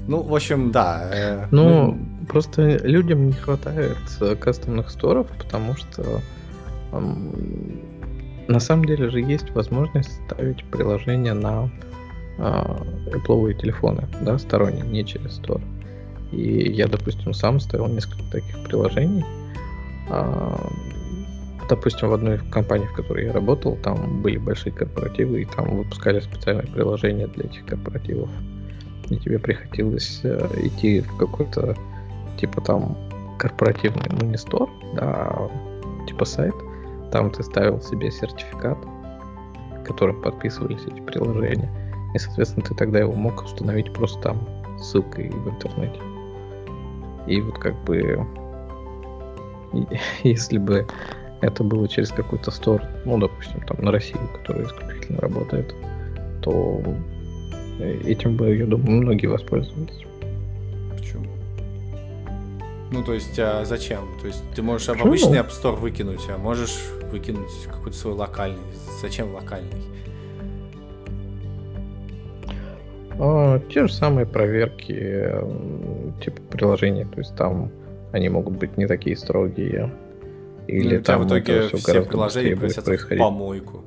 [0.07, 1.09] ну в общем, да.
[1.11, 2.25] Э, ну, мы...
[2.27, 6.21] просто людям не хватает э, кастомных сторов, потому что
[8.47, 11.69] на самом деле же есть возможность ставить приложение на
[12.37, 15.61] э, Apple телефоны, да, сторонние, не через Store.
[16.31, 19.25] И я, допустим, сам ставил несколько таких приложений.
[20.09, 20.69] А,
[21.69, 26.19] допустим, в одной компании, в которой я работал, там были большие корпоративы, и там выпускали
[26.19, 28.30] специальные приложения для этих корпоративов.
[29.10, 31.75] И тебе приходилось э, идти в какой-то
[32.39, 32.97] типа там
[33.38, 35.49] корпоративный, ну не стор, а
[36.08, 36.56] типа сайт,
[37.12, 38.78] там ты ставил себе сертификат,
[39.86, 41.69] которым подписывались эти приложения.
[42.13, 44.47] И, соответственно, ты тогда его мог установить просто там
[44.80, 45.99] ссылкой в интернете.
[47.28, 48.25] И вот как бы
[50.23, 50.88] если бы
[51.45, 55.73] это было через какой-то стор, ну, допустим, там на Россию, который исключительно работает,
[56.41, 56.81] то
[58.05, 60.05] этим бы, я думаю, многие воспользовались.
[62.91, 64.08] Ну, то есть, а зачем?
[64.21, 65.08] То есть, ты можешь Почему?
[65.08, 66.77] обычный App Store выкинуть, а можешь
[67.12, 68.60] выкинуть какой-то свой локальный.
[69.01, 69.84] Зачем локальный?
[73.19, 74.93] А, те же самые проверки
[76.23, 77.71] типа приложения, то есть там
[78.12, 79.91] они могут быть не такие строгие.
[80.67, 83.84] Или ну, там в итоге все, все приложения превратятся в помойку.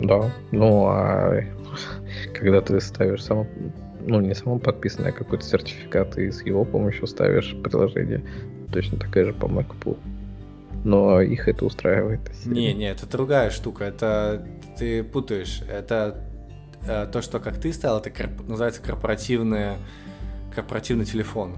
[0.00, 1.44] Да, ну а
[2.34, 3.46] когда ты ставишь само
[4.06, 8.22] ну, не само подписанное, а какой-то сертификат, и с его помощью ставишь приложение.
[8.72, 9.96] Точно такая же по MacPool.
[10.84, 12.20] Но их это устраивает.
[12.44, 13.84] Не, не, это другая штука.
[13.84, 14.46] Это
[14.78, 15.62] ты путаешь.
[15.70, 16.22] Это
[16.86, 18.46] э, то, что как ты ставил, это корп...
[18.46, 19.76] называется корпоративный,
[20.54, 21.56] корпоративный телефон.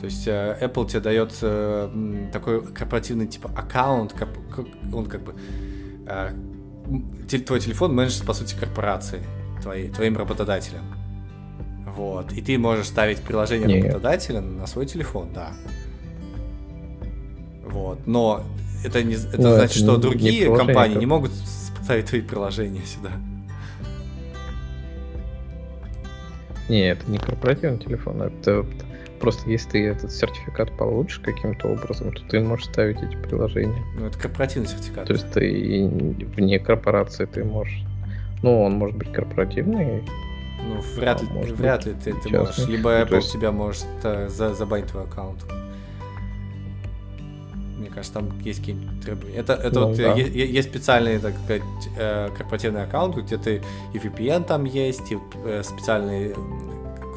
[0.00, 4.14] То есть э, Apple тебе дает э, такой корпоративный типа аккаунт,
[4.94, 5.34] он как бы
[6.06, 6.32] э,
[7.46, 9.20] твой телефон менеджер по сути корпорации
[9.60, 10.84] твоей, твоим работодателем.
[11.84, 12.32] Вот.
[12.32, 13.84] И ты можешь ставить приложение Нет.
[13.84, 15.52] работодателя на свой телефон, да.
[17.66, 18.06] Вот.
[18.06, 18.42] Но
[18.82, 21.32] это, не, это Но значит, это что не, другие не компании не могут
[21.82, 23.10] ставить твои приложения сюда.
[26.70, 28.64] Не, это не корпоративный телефон, это
[29.20, 33.84] просто если ты этот сертификат получишь каким-то образом, то ты можешь ставить эти приложения.
[33.96, 35.06] Ну, это корпоративный сертификат.
[35.06, 35.88] То есть ты
[36.36, 37.82] вне корпорации ты можешь...
[38.42, 40.02] Ну, он может быть корпоративный,
[40.62, 42.66] ну, вряд, а, ли, вряд ли ты, ты можешь.
[42.66, 43.32] Либо ну, Apple есть...
[43.32, 45.44] тебя может э, за, забанить твой аккаунт.
[47.78, 49.36] Мне кажется, там есть какие-нибудь требования.
[49.36, 50.14] Это, это ну, вот да.
[50.14, 51.62] есть, есть специальный, так сказать,
[51.98, 53.62] э, корпоративный аккаунт, где ты
[53.94, 56.34] и VPN там есть, и э, специальный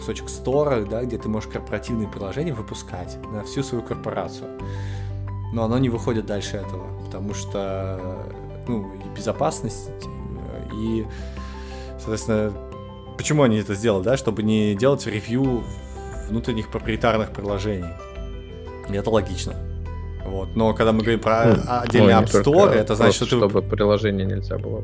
[0.04, 4.50] кусочек стора, да, где ты можешь корпоративные приложения выпускать на всю свою корпорацию.
[5.54, 8.28] Но оно не выходит дальше этого, потому что
[8.68, 9.89] ну, и безопасность,
[10.74, 11.06] и,
[11.98, 12.52] соответственно,
[13.18, 15.63] почему они это сделали, да, чтобы не делать ревью
[16.28, 17.94] внутренних проприетарных приложений.
[18.89, 19.54] И это логично.
[20.26, 20.50] Вот.
[20.56, 23.70] Но когда мы говорим про ну, отдельный App Store, это значит, что чтобы ты...
[23.70, 24.84] приложение нельзя было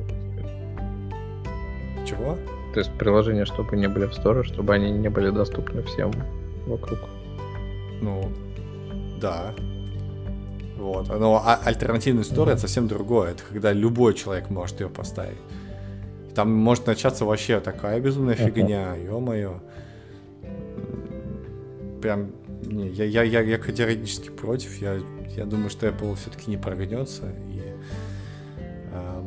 [2.05, 2.37] Чего?
[2.79, 6.13] То есть приложения, чтобы не были в Store, чтобы они не были доступны всем
[6.65, 6.99] вокруг.
[8.01, 8.31] Ну,
[9.19, 9.53] да.
[10.77, 11.09] Вот.
[11.09, 12.51] Но а альтернативный Store mm-hmm.
[12.51, 13.31] это совсем другое.
[13.31, 15.35] Это когда любой человек может ее поставить.
[16.33, 18.45] Там может начаться вообще такая безумная uh-huh.
[18.45, 19.59] фигня, ё-моё.
[22.01, 22.31] Прям,
[22.63, 24.81] не, я, я, я, я категорически против.
[24.81, 24.99] Я,
[25.35, 27.61] я думаю, что Apple все-таки не прогнется и
[28.93, 29.23] э,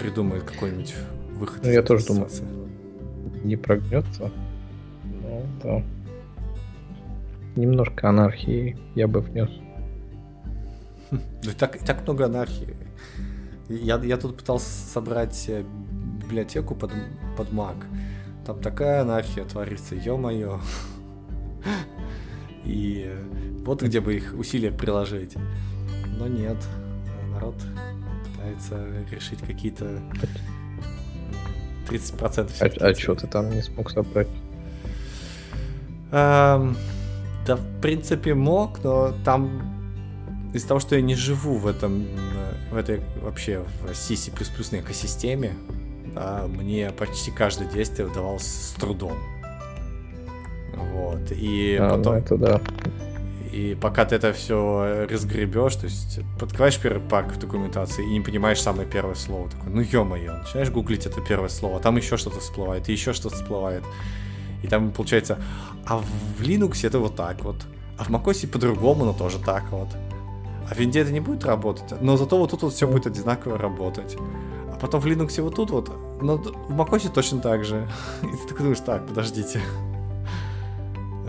[0.00, 0.94] придумает какой-нибудь
[1.36, 1.64] выход.
[1.64, 2.28] Ну, я тоже думаю,
[3.44, 4.30] не прогнется.
[5.04, 5.82] Ну, да.
[7.54, 9.50] немножко анархии я бы внес.
[11.42, 12.76] Да так, так много анархии.
[13.68, 15.64] Я, я тут пытался собрать э,
[16.22, 16.92] библиотеку под,
[17.36, 17.76] под Mac.
[18.44, 20.60] Там такая анархия творится, ё-моё.
[22.64, 23.12] И
[23.64, 25.36] вот где бы их усилия приложить.
[26.18, 26.56] Но нет,
[27.32, 27.56] народ
[28.24, 30.00] пытается решить какие-то
[31.88, 34.28] 30% А, а что ты там не смог собрать?
[36.12, 36.76] Эм,
[37.46, 39.76] да, в принципе, мог, но там
[40.52, 44.30] из-за того, что я не живу в этом, э, в этой вообще в C, C++
[44.30, 45.52] экосистеме,
[46.14, 49.18] да, мне почти каждое действие удавалось с трудом.
[50.74, 51.30] Вот.
[51.30, 52.14] И а, потом...
[52.14, 52.60] Ну это да.
[53.56, 58.20] И пока ты это все разгребешь, то есть подкрываешь первый пак в документации и не
[58.20, 62.40] понимаешь самое первое слово, такой, ну ё-моё, начинаешь гуглить это первое слово, там еще что-то
[62.40, 63.82] всплывает, и еще что-то всплывает.
[64.62, 65.38] И там получается,
[65.86, 67.56] а в Linux это вот так вот,
[67.96, 69.88] а в macOS по-другому, но тоже так вот.
[70.70, 73.56] А в винде это не будет работать, но зато вот тут вот все будет одинаково
[73.56, 74.18] работать.
[74.70, 75.90] А потом в Linux вот тут вот,
[76.20, 77.88] но в macOS точно так же.
[78.22, 79.62] И ты такой думаешь, так, подождите.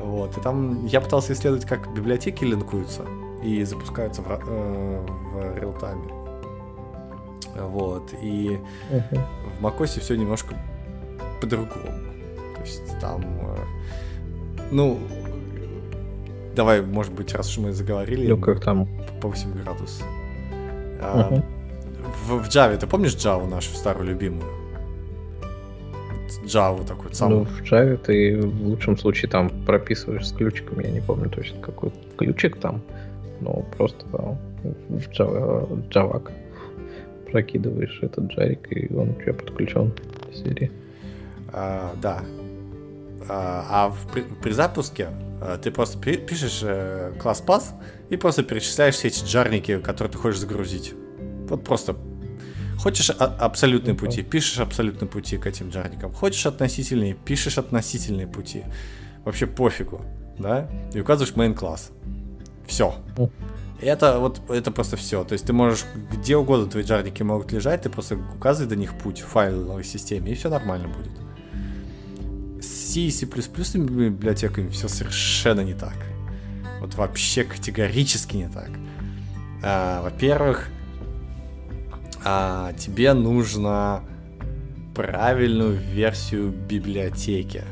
[0.07, 3.03] Вот, и там я пытался исследовать, как библиотеки линкуются
[3.43, 6.13] и запускаются в, э, в реалтайме.
[7.55, 9.21] Вот, и uh-huh.
[9.59, 10.55] в macOS все немножко
[11.41, 11.91] по-другому.
[12.55, 13.57] То есть там, э,
[14.71, 14.97] ну,
[16.55, 18.27] давай, может быть, раз уж мы заговорили.
[18.27, 18.87] Ну, как там?
[19.21, 20.07] По 8 градусов.
[21.01, 21.43] Uh-huh.
[22.25, 24.49] В, в Java, ты помнишь Java нашу старую любимую?
[26.43, 27.39] Java такой самый.
[27.39, 31.59] Ну, в Java ты в лучшем случае там прописываешь с ключиком, я не помню точно
[31.61, 32.81] какой ключик там,
[33.41, 34.05] но просто
[34.63, 36.31] в Java, Java
[37.31, 40.71] прокидываешь этот джарик, и он у тебя подключен к серии.
[41.51, 42.23] А, да.
[43.29, 45.09] А, а в, при, при запуске
[45.41, 47.75] а, ты просто пишешь э, класс пас
[48.09, 50.93] и просто перечисляешь все эти джарники, которые ты хочешь загрузить.
[51.49, 51.95] Вот просто
[52.77, 56.13] Хочешь абсолютные пути, пишешь абсолютные пути к этим джарникам.
[56.13, 58.63] Хочешь относительные, пишешь относительные пути.
[59.25, 60.05] Вообще пофигу,
[60.37, 60.69] да?
[60.93, 61.89] И указываешь main класс.
[62.67, 62.95] Все.
[63.81, 65.23] Это вот это просто все.
[65.23, 68.97] То есть ты можешь где угодно твои джарники могут лежать, ты просто указывай до них
[68.97, 72.63] путь в файловой системе, и все нормально будет.
[72.63, 75.95] С C и C библиотеками все совершенно не так.
[76.79, 78.69] Вот вообще категорически не так.
[79.63, 80.69] А, во-первых,
[82.29, 84.03] а, тебе нужно
[84.93, 87.63] правильную версию библиотеки.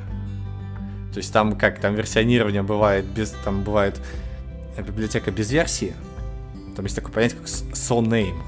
[1.11, 3.99] То есть там как там версионирование бывает без там бывает
[4.77, 5.93] э, библиотека без версии.
[6.73, 8.41] Там есть такое понятие как so name,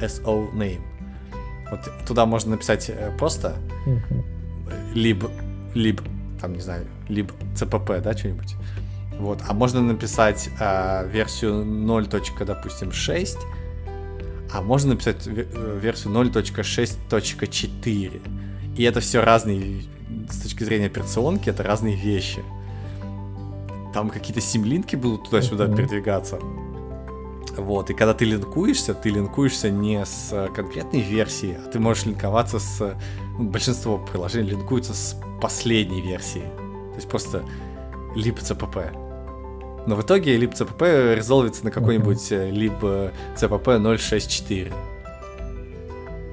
[0.00, 0.80] so name.
[1.70, 3.54] Вот туда можно написать э, просто
[4.94, 5.30] либо
[5.74, 6.02] либо
[6.40, 8.56] там не знаю либо cpp, да, что-нибудь.
[9.20, 12.08] Вот, а можно написать а, версию 0.
[12.44, 13.38] допустим 6
[14.52, 18.76] а можно написать э, версию 0.6.4.
[18.76, 19.84] И это все разные,
[20.30, 22.42] с точки зрения операционки, это разные вещи.
[23.94, 25.76] Там какие-то симлинки будут туда-сюда mm-hmm.
[25.76, 26.40] передвигаться.
[27.56, 32.58] Вот, и когда ты линкуешься, ты линкуешься не с конкретной версией, а ты можешь линковаться
[32.58, 32.96] с...
[33.38, 36.46] Ну, большинство приложений линкуются с последней версией.
[36.46, 37.44] То есть просто
[38.14, 39.11] lib cpp.
[39.86, 42.52] Но в итоге libcpp резолвится на какой-нибудь mm-hmm.
[42.52, 44.72] lib cpp 064.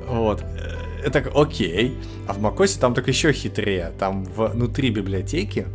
[0.07, 0.41] Вот.
[0.41, 1.97] Э, это окей.
[2.27, 3.91] А в macOS там только еще хитрее.
[3.97, 5.67] Там внутри библиотеки,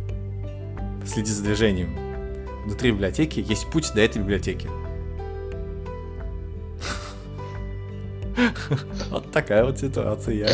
[1.05, 1.95] следи за движением,
[2.65, 4.69] внутри библиотеки есть путь до этой библиотеки.
[9.09, 10.49] Вот такая вот ситуация.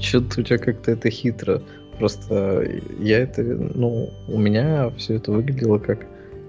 [0.00, 1.62] Что-то у тебя как-то это хитро.
[1.98, 2.66] Просто
[2.98, 6.06] я это, ну, у меня все это выглядело как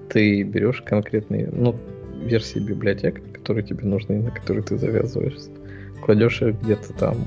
[0.10, 1.76] ты берешь конкретные, ну,
[2.24, 5.50] версии библиотек, которые тебе нужны, на которые ты завязываешься,
[6.02, 7.18] кладешь их где-то там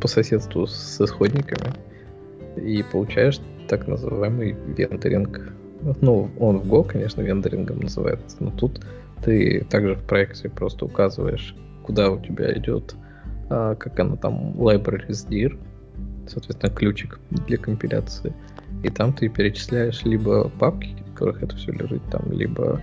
[0.00, 1.72] по соседству с исходниками
[2.56, 5.52] и получаешь так называемый вендоринг.
[6.00, 8.84] Ну, он в Go, конечно, вендорингом называется, но тут
[9.24, 11.54] ты также в проекте просто указываешь,
[11.84, 12.94] куда у тебя идет,
[13.48, 15.58] а, как оно там, libraries dir,
[16.28, 18.32] соответственно, ключик для компиляции.
[18.82, 22.80] И там ты перечисляешь либо папки, в которых это все лежит, там, либо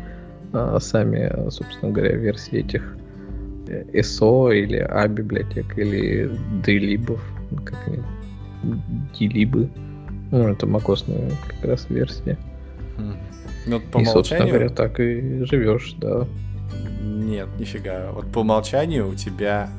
[0.54, 2.96] а, сами, собственно говоря, версии этих
[3.68, 6.32] SO э, или A библиотек, или
[6.64, 7.22] D-либов,
[7.66, 8.00] как они,
[9.18, 9.70] D-либы.
[10.32, 12.38] Ну, это макосная как раз версия.
[12.98, 13.16] Хм.
[13.68, 14.14] Ну, по и, умолчанию...
[14.14, 16.26] собственно говоря, так и живешь, да.
[17.02, 18.12] Нет, нифига.
[18.12, 19.70] Вот по умолчанию у тебя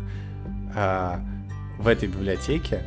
[0.76, 1.20] а,
[1.78, 2.82] в этой библиотеке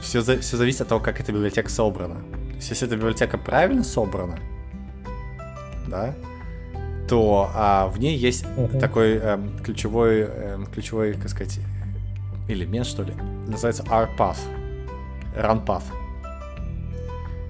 [0.00, 2.16] все, все зависит от того, как эта библиотека собрана.
[2.16, 4.38] То если эта библиотека правильно собрана,
[5.86, 6.14] да,
[7.08, 8.78] то а, в ней есть uh-huh.
[8.78, 11.58] такой эм, ключевой, эм, ключевой, как сказать,
[12.48, 13.14] элемент, что ли,
[13.46, 14.38] называется RPath,
[15.34, 15.84] RunPath.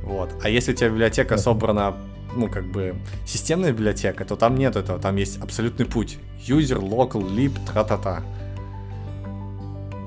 [0.04, 0.30] Вот.
[0.42, 1.38] А если у тебя библиотека uh-huh.
[1.38, 1.96] собрана,
[2.36, 2.94] ну, как бы,
[3.26, 6.18] системная библиотека, то там нет этого, там есть абсолютный путь.
[6.46, 8.22] User, local, lib, тра-та-та.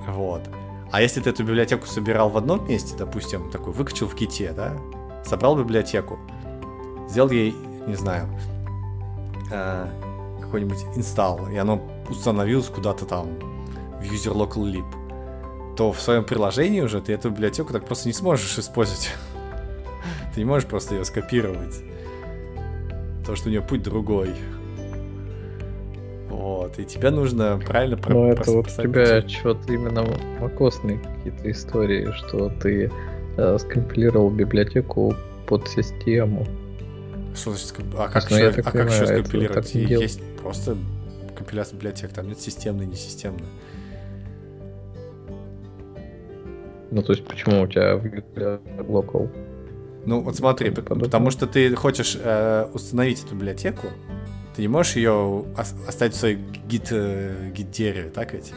[0.08, 0.42] Вот.
[0.92, 4.78] А если ты эту библиотеку собирал в одном месте, допустим, такой выкачал в ките, да,
[5.24, 6.20] собрал библиотеку,
[7.08, 7.56] сделал ей,
[7.88, 8.28] не знаю,
[9.50, 9.88] э,
[10.42, 13.28] какой-нибудь инсталл, и оно установилось куда-то там
[14.02, 18.14] в user local lib, то в своем приложении уже ты эту библиотеку так просто не
[18.14, 19.12] сможешь использовать.
[20.36, 21.82] ты не можешь просто ее скопировать.
[23.20, 24.36] Потому что у нее путь другой.
[26.32, 30.06] Вот, и тебе нужно правильно про Ну, это вот у тебя что-то именно
[30.40, 32.90] макосные какие-то истории, что ты
[33.36, 35.14] э, скомпилировал библиотеку
[35.46, 36.48] под систему.
[37.36, 39.76] Что значит, а как, ну, еще, а как понимаю, еще скомпилировать?
[39.76, 40.78] Есть просто
[41.36, 43.48] компиляция библиотек, там нет системной, не системной.
[46.92, 48.06] Ну, то есть, почему у тебя в
[48.90, 49.30] local?
[50.06, 53.88] Ну, вот смотри, потому что ты хочешь э, установить эту библиотеку,
[54.56, 55.46] ты не можешь ее
[55.88, 56.38] оставить в своей
[56.68, 58.54] гид, э, гид дереве, так ведь?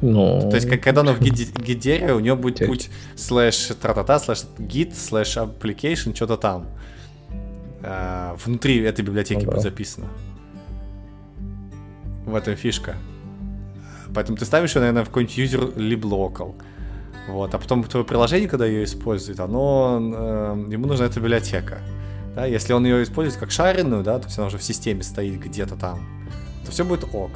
[0.00, 4.94] Ну, То есть, когда оно в git-дереве, у него будет путь слэш тра-та-та, слэш git,
[4.94, 6.66] слэш application, что-то там.
[7.82, 10.08] А, внутри этой библиотеки ну, будет записано.
[12.26, 12.96] В этом фишка.
[14.14, 16.54] Поэтому ты ставишь ее, наверное, в какой-нибудь user lib local.
[17.28, 21.78] Вот, а потом твое приложение, когда ее использует, оно, э, ему нужна эта библиотека.
[22.34, 25.40] Да, если он ее использует как шаренную, да, то есть она уже в системе стоит
[25.40, 26.00] где-то там,
[26.64, 27.30] то все будет ок.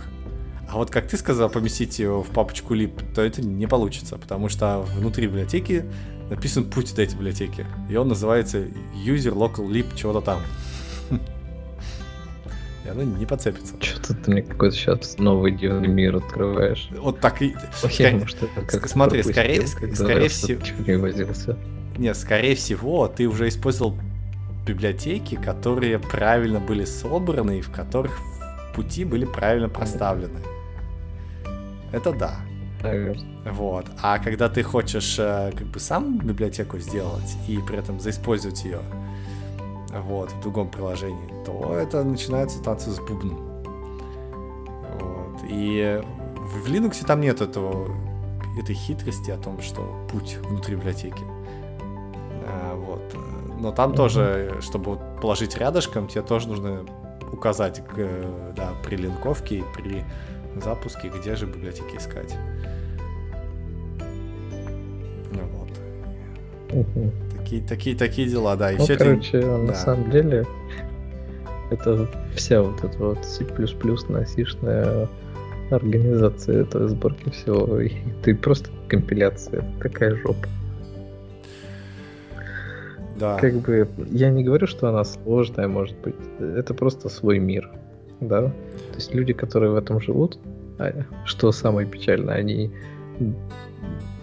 [0.69, 4.51] А вот как ты сказал, поместить ее в папочку lib, то это не получится, потому
[4.51, 5.87] что внутри библиотеки
[6.29, 7.65] написан путь до этой библиотеки.
[7.89, 8.59] И он называется
[8.95, 10.41] user local lib чего-то там.
[12.89, 13.75] И оно не подцепится.
[13.83, 16.89] Что-то ты мне какой-то сейчас новый дивный мир открываешь.
[16.97, 17.55] Вот так и...
[17.85, 20.59] Ох, может, как Смотри, скорее, скорее всего...
[21.99, 23.95] Нет, скорее всего, ты уже использовал
[24.67, 28.19] библиотеки, которые правильно были собраны и в которых
[28.75, 30.41] пути были правильно проставлены.
[31.93, 32.37] Это да.
[32.83, 33.53] Наверное.
[33.53, 33.85] Вот.
[34.01, 38.81] А когда ты хочешь э, как бы сам библиотеку сделать и при этом заиспользовать ее
[39.93, 43.39] вот, в другом приложении, то это начинается танцы с бубном.
[45.01, 45.41] Вот.
[45.49, 46.01] И
[46.37, 47.89] в Linux там нет этого,
[48.61, 51.23] этой хитрости о том, что путь внутри библиотеки.
[52.47, 53.15] А, вот.
[53.59, 53.97] Но там mm-hmm.
[53.97, 56.85] тоже, чтобы положить рядышком, тебе тоже нужно
[57.33, 57.83] указать
[58.57, 60.05] да, при линковке и при
[60.57, 62.35] запуске, где же библиотеки искать.
[65.33, 65.69] Вот.
[66.73, 67.13] Угу.
[67.49, 68.73] Такие, такие, такие дела, да.
[68.73, 69.57] И ну, все короче, это...
[69.57, 69.75] на да.
[69.75, 70.45] самом деле,
[71.71, 73.47] это вся вот эта вот C++
[74.11, 75.09] насишная
[75.71, 77.81] организация этой сборки всего.
[77.81, 77.93] И
[78.23, 80.47] ты просто компиляция, такая жопа.
[83.19, 83.39] Да.
[83.39, 86.17] Как бы, я не говорю, что она сложная, может быть.
[86.39, 87.71] Это просто свой мир,
[88.21, 88.43] да.
[88.43, 90.39] То есть люди, которые в этом живут,
[90.79, 90.93] а,
[91.25, 92.71] что самое печальное, они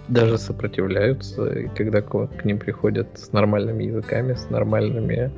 [0.08, 5.32] даже сопротивляются, и когда к, к ним приходят с нормальными языками, с нормальными,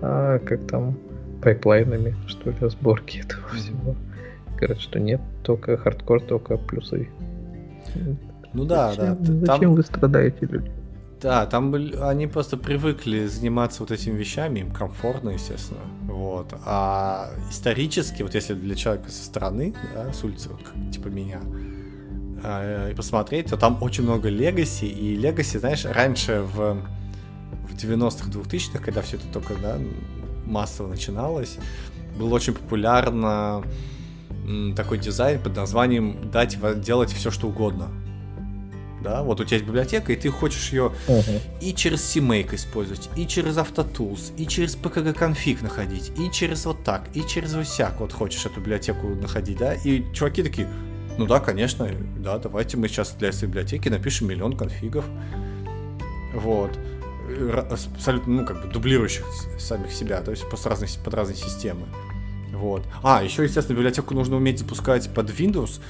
[0.00, 0.96] а, как там,
[1.42, 3.94] пайплайнами, что ли, сборки этого всего.
[4.56, 7.08] Говорят, что нет, только хардкор, только плюсы.
[8.52, 9.32] Ну да, зачем, да.
[9.46, 9.74] Зачем там...
[9.74, 10.72] вы страдаете, люди?
[11.20, 15.80] Да, там они просто привыкли заниматься вот этими вещами, им комфортно, естественно.
[16.02, 16.54] Вот.
[16.64, 21.40] А исторически, вот если для человека со стороны, да, с улицы, вот, как, типа меня,
[22.42, 26.82] э, посмотреть, то там очень много легаси, и легаси, знаешь, раньше в,
[27.68, 29.78] в 90-х, 2000-х, когда все это только, да,
[30.44, 31.58] массово начиналось,
[32.18, 33.62] было очень популярно
[34.76, 37.90] такой дизайн под названием дать делать все что угодно
[39.02, 41.40] да, вот у тебя есть библиотека, и ты хочешь ее uh-huh.
[41.60, 47.04] и через CMake использовать, и через AutoTools, и через PKG-конфиг находить, и через вот так,
[47.14, 50.68] и через вот всяк вот хочешь эту библиотеку находить, да, и чуваки такие,
[51.18, 55.04] ну да, конечно, да, давайте мы сейчас для этой библиотеки напишем миллион конфигов,
[56.34, 56.78] вот,
[57.70, 59.24] абсолютно, ну, как бы дублирующих
[59.58, 61.86] самих себя, то есть просто разные, под разные системы.
[62.52, 62.82] Вот.
[63.02, 65.80] А, еще, естественно, библиотеку нужно уметь запускать под Windows,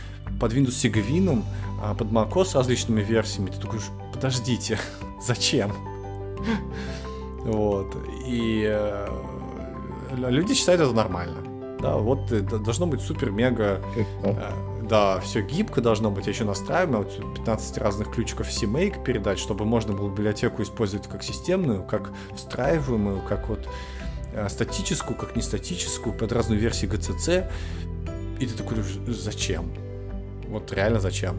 [0.40, 1.44] под Windows Sigvinum,
[1.80, 3.50] а под macOS с различными версиями.
[3.50, 3.80] Ты такой,
[4.12, 4.78] подождите,
[5.22, 5.72] зачем?
[7.44, 7.96] Вот.
[8.26, 9.08] И э,
[10.16, 11.36] люди считают это нормально.
[11.80, 13.80] Да, вот э, должно быть супер-мега...
[14.22, 14.52] Э,
[14.88, 19.64] да, все гибко должно быть, я еще настраиваем, вот 15 разных ключиков CMake передать, чтобы
[19.64, 23.68] можно было библиотеку использовать как системную, как встраиваемую, как вот
[24.32, 27.50] э, статическую, как не статическую, под разную версию GCC.
[28.40, 28.78] И ты такой,
[29.08, 29.70] зачем?
[30.48, 31.36] Вот реально зачем?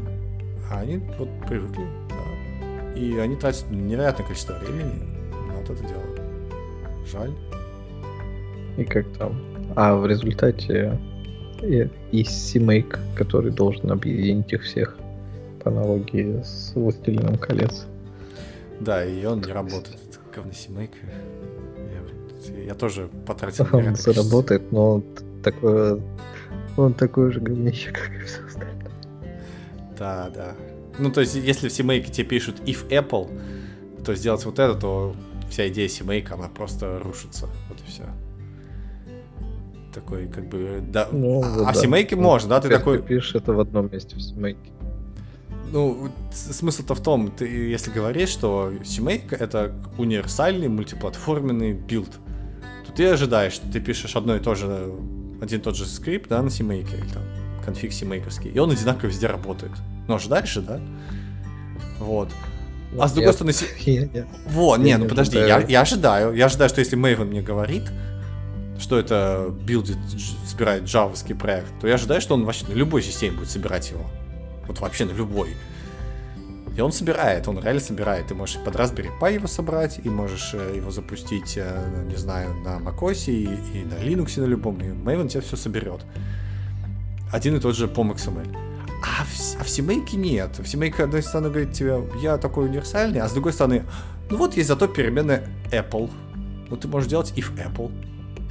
[0.72, 3.00] А они вот привыкли, да.
[3.00, 5.04] И они тратят невероятное количество времени
[5.48, 6.04] на вот это дело.
[7.06, 7.34] Жаль.
[8.78, 9.42] И как там?
[9.76, 11.00] А в результате
[11.64, 14.98] и, и CMake, который должен объединить их всех
[15.64, 17.86] по аналогии с Властелином колец.
[18.80, 20.00] Да, и он не работает.
[20.34, 20.96] Говно CMake.
[22.56, 25.04] Я, я тоже потратил Он заработает, но он
[25.44, 26.00] такое
[26.78, 28.92] он такой же говнище, как и все остальное.
[29.98, 30.56] Да, да.
[30.98, 33.30] Ну, то есть, если в CMake тебе пишут if Apple,
[34.04, 35.16] то сделать вот это, то
[35.50, 37.48] вся идея CMake, она просто рушится.
[37.68, 38.04] Вот и все.
[39.94, 41.08] Такой, как бы, да.
[41.12, 41.74] Ну, а, да.
[41.74, 42.62] в CMake ну, можно, да?
[42.62, 43.00] Ты такой...
[43.00, 44.58] Ты пишешь это в одном месте в CMake.
[45.72, 52.12] Ну, смысл-то в том, ты если говоришь, что CMake это универсальный мультиплатформенный build,
[52.86, 54.92] то ты ожидаешь, что ты пишешь одно и то же,
[55.42, 57.24] один и тот же скрипт, да, на CMake, или там
[57.64, 59.72] конфиг CMake, и он одинаково везде работает.
[60.08, 60.80] Ну, ожидаешь же, да?
[62.00, 62.30] Вот.
[62.98, 63.54] а с другой стороны...
[64.48, 66.34] Вот, не, ну подожди, я, я ожидаю.
[66.34, 67.84] Я ожидаю, что если Maven мне говорит,
[68.80, 69.98] что это билдит,
[70.46, 74.06] собирает джавовский проект, то я ожидаю, что он вообще на любой системе будет собирать его.
[74.68, 75.56] Вот вообще на любой.
[76.76, 78.28] И он собирает, он реально собирает.
[78.28, 82.54] Ты можешь под Raspberry Pi его собрать, и можешь э, его запустить, э, не знаю,
[82.54, 86.02] на macOS и, и на Linux на любом, и Maven тебе все соберет.
[87.34, 88.56] Один и тот же POM XML.
[89.04, 90.58] А в, а в семейке нет.
[90.58, 93.84] В семейке, одной стороны, говорит тебе, я такой универсальный, а с другой стороны,
[94.30, 96.10] ну вот есть зато переменная Apple.
[96.70, 97.92] Вот ты можешь делать if Apple.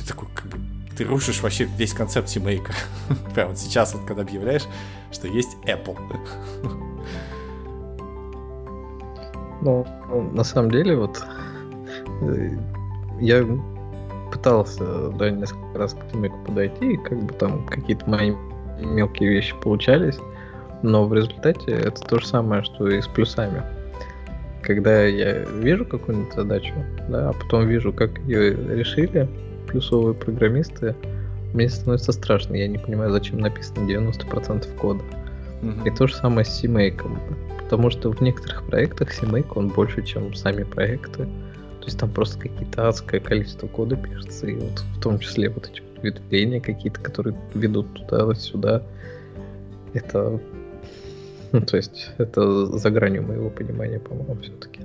[0.09, 0.59] Такой, как бы,
[0.97, 2.73] ты рушишь вообще весь концепт семейка.
[3.35, 4.65] Прямо сейчас, вот когда объявляешь,
[5.13, 5.97] что есть Apple.
[9.61, 9.85] Ну,
[10.33, 11.21] на самом деле, вот
[12.23, 12.51] э,
[13.21, 13.45] я
[14.33, 18.33] пытался, да, несколько раз к семейку подойти, и как бы там какие-то мои
[18.81, 20.19] мелкие вещи получались,
[20.83, 23.63] но в результате это то же самое, что и с плюсами.
[24.63, 26.73] Когда я вижу какую-нибудь задачу,
[27.09, 29.29] да, а потом вижу, как ее решили
[29.69, 30.95] плюсовые программисты,
[31.55, 32.55] мне становится страшно.
[32.55, 35.03] Я не понимаю, зачем написано 90% кода.
[35.63, 35.89] Mm-hmm.
[35.89, 37.03] И то же самое с CMake.
[37.63, 41.25] Потому что в некоторых проектах CMake он больше, чем сами проекты.
[41.81, 45.71] То есть там просто какие-то адское количество кода пишется, и вот в том числе вот
[45.71, 48.83] эти ветвления какие-то, которые ведут туда-сюда.
[49.95, 50.41] Это,
[51.53, 54.78] ну, то есть, это за гранью моего понимания, по-моему, все-таки.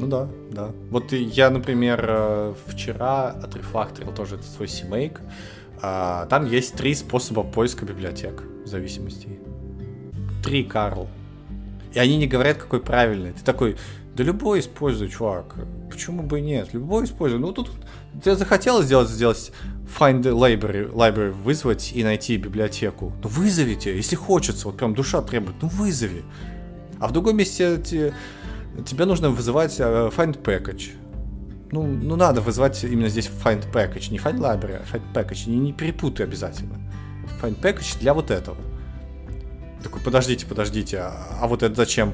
[0.00, 0.70] Ну да, да.
[0.90, 5.20] Вот я, например, э, вчера отрефакторил тоже свой CMake.
[5.82, 9.38] А, там есть три способа поиска библиотек в зависимости.
[10.42, 11.08] Три, Карл.
[11.92, 13.32] И они не говорят, какой правильный.
[13.32, 13.76] Ты такой,
[14.16, 15.54] да любой используй, чувак.
[15.90, 16.72] Почему бы и нет?
[16.72, 17.38] Любой используй.
[17.38, 17.70] Ну тут
[18.22, 19.52] ты захотел сделать, сделать
[19.98, 23.12] find library, library, вызвать и найти библиотеку.
[23.22, 26.22] Ну вызовите, если хочется, вот прям душа требует, ну вызови.
[26.98, 28.14] А в другом месте те,
[28.84, 30.92] тебе нужно вызывать uh, find package.
[31.72, 35.48] Ну, ну надо вызывать именно здесь find package, не find library, а find package.
[35.48, 36.78] Не, не перепутай обязательно.
[37.40, 38.56] Find package для вот этого.
[39.82, 42.12] Такой, подождите, подождите, а, а вот это зачем?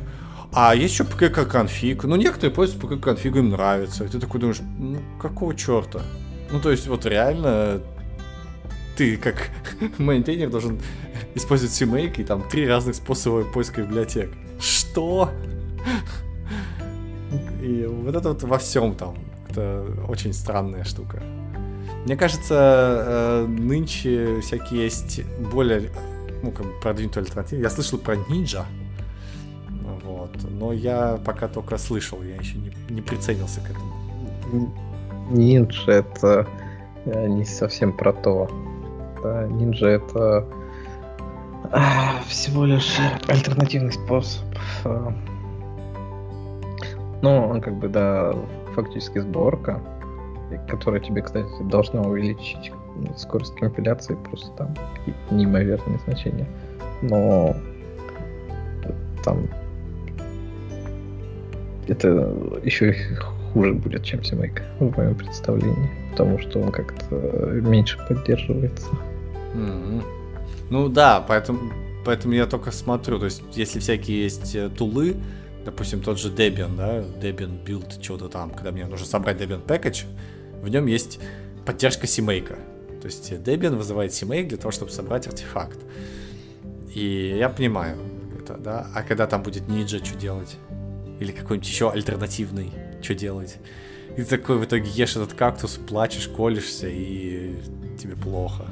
[0.53, 2.05] А есть еще PKK конфиг.
[2.05, 4.05] Ну, некоторые пользуются PKK конфигом, им нравится.
[4.05, 6.03] И ты такой думаешь, ну, какого черта?
[6.51, 7.83] Ну, то есть, вот реально,
[8.97, 9.51] ты как
[9.99, 10.81] мейнтейнер должен
[11.35, 14.33] использовать CMake и там три разных способа поиска библиотек.
[14.61, 15.31] Что?
[17.67, 19.17] И вот это вот во всем там.
[19.49, 21.21] Это очень странная штука.
[22.05, 25.91] Мне кажется, э, нынче всякие есть более
[26.45, 27.63] ну, как бы продвинутые альтернативы.
[27.63, 28.65] Я слышал про Ninja,
[30.05, 30.31] вот.
[30.49, 34.73] Но я пока только слышал, я еще не, не приценился к этому.
[35.31, 36.47] Нинджа это
[37.05, 38.49] э, не совсем про то.
[39.25, 40.47] Да, нинджа это
[41.73, 42.97] а, всего лишь
[43.27, 44.45] альтернативный способ.
[47.23, 48.35] Ну, как бы, да,
[48.75, 49.81] фактически сборка,
[50.69, 52.73] которая тебе, кстати, должна увеличить
[53.17, 54.75] скорость компиляции, просто там
[55.31, 56.47] неимоверные значения.
[57.03, 57.55] Но
[59.25, 59.49] там
[61.89, 62.95] это еще
[63.53, 65.91] хуже будет, чем Симейк, в моем представлении.
[66.13, 68.89] Потому что он как-то меньше поддерживается.
[69.55, 70.03] Mm-hmm.
[70.71, 71.73] Ну да, поэтому,
[72.05, 73.19] поэтому я только смотрю.
[73.19, 75.17] То есть, если всякие есть э, тулы,
[75.67, 80.07] допустим, тот же Debian, да, Debian build чего-то там, когда мне нужно собрать Debian package,
[80.63, 81.19] в нем есть
[81.67, 82.57] поддержка CMake.
[83.01, 85.79] То есть Debian вызывает CMake для того, чтобы собрать артефакт.
[86.95, 87.99] И я понимаю
[88.41, 88.87] это, да.
[88.95, 90.57] А когда там будет ниджа, что делать?
[91.21, 93.57] Или какой-нибудь еще альтернативный, что делать?
[94.17, 97.57] И ты такой в итоге ешь этот кактус, плачешь, колешься, и
[98.01, 98.65] тебе плохо.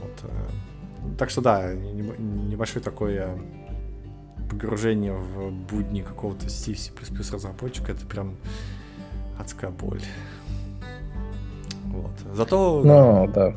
[0.00, 0.12] Вот.
[0.22, 1.16] э.
[1.18, 3.36] Так что да, небольшое такое
[4.50, 6.74] погружение в будни какого-то C,
[7.32, 8.36] разработчика, это прям
[9.38, 10.02] адская боль.
[11.86, 12.12] Вот.
[12.34, 12.82] Зато...
[12.84, 13.54] Ну, да.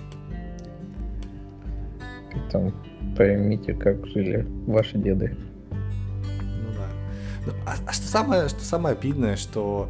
[2.51, 2.73] Там
[3.17, 5.35] поймите, как жили ваши деды.
[5.71, 6.87] Ну да.
[7.45, 9.89] Ну, а, а что самое, что самое обидное, что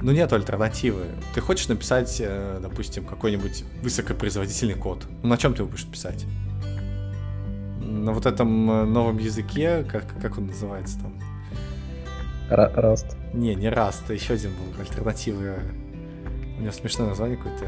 [0.00, 1.04] ну нет альтернативы.
[1.34, 5.06] Ты хочешь написать, э, допустим, какой-нибудь высокопроизводительный код.
[5.22, 6.26] Ну на чем ты будешь писать?
[8.06, 11.12] На вот этом э, новом языке, как, как он называется там?
[12.48, 13.16] Раст.
[13.34, 15.58] Не, не Раст, еще один был альтернативы.
[16.56, 17.66] У него смешное название какое-то.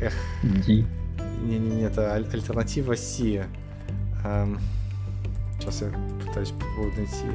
[0.00, 0.14] Эх.
[0.42, 3.44] Не-не-не, это аль- альтернатива C.
[4.24, 4.58] Эм,
[5.60, 5.88] сейчас я
[6.24, 6.54] пытаюсь
[6.96, 7.26] найти.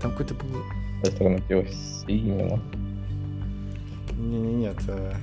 [0.00, 0.62] Там какой-то был...
[1.04, 2.62] Альтернатива C именно.
[4.16, 5.16] Не-не-не, это...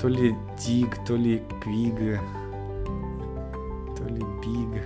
[0.00, 2.20] То ли Диг, то ли Квиг,
[3.96, 4.82] то ли Биг.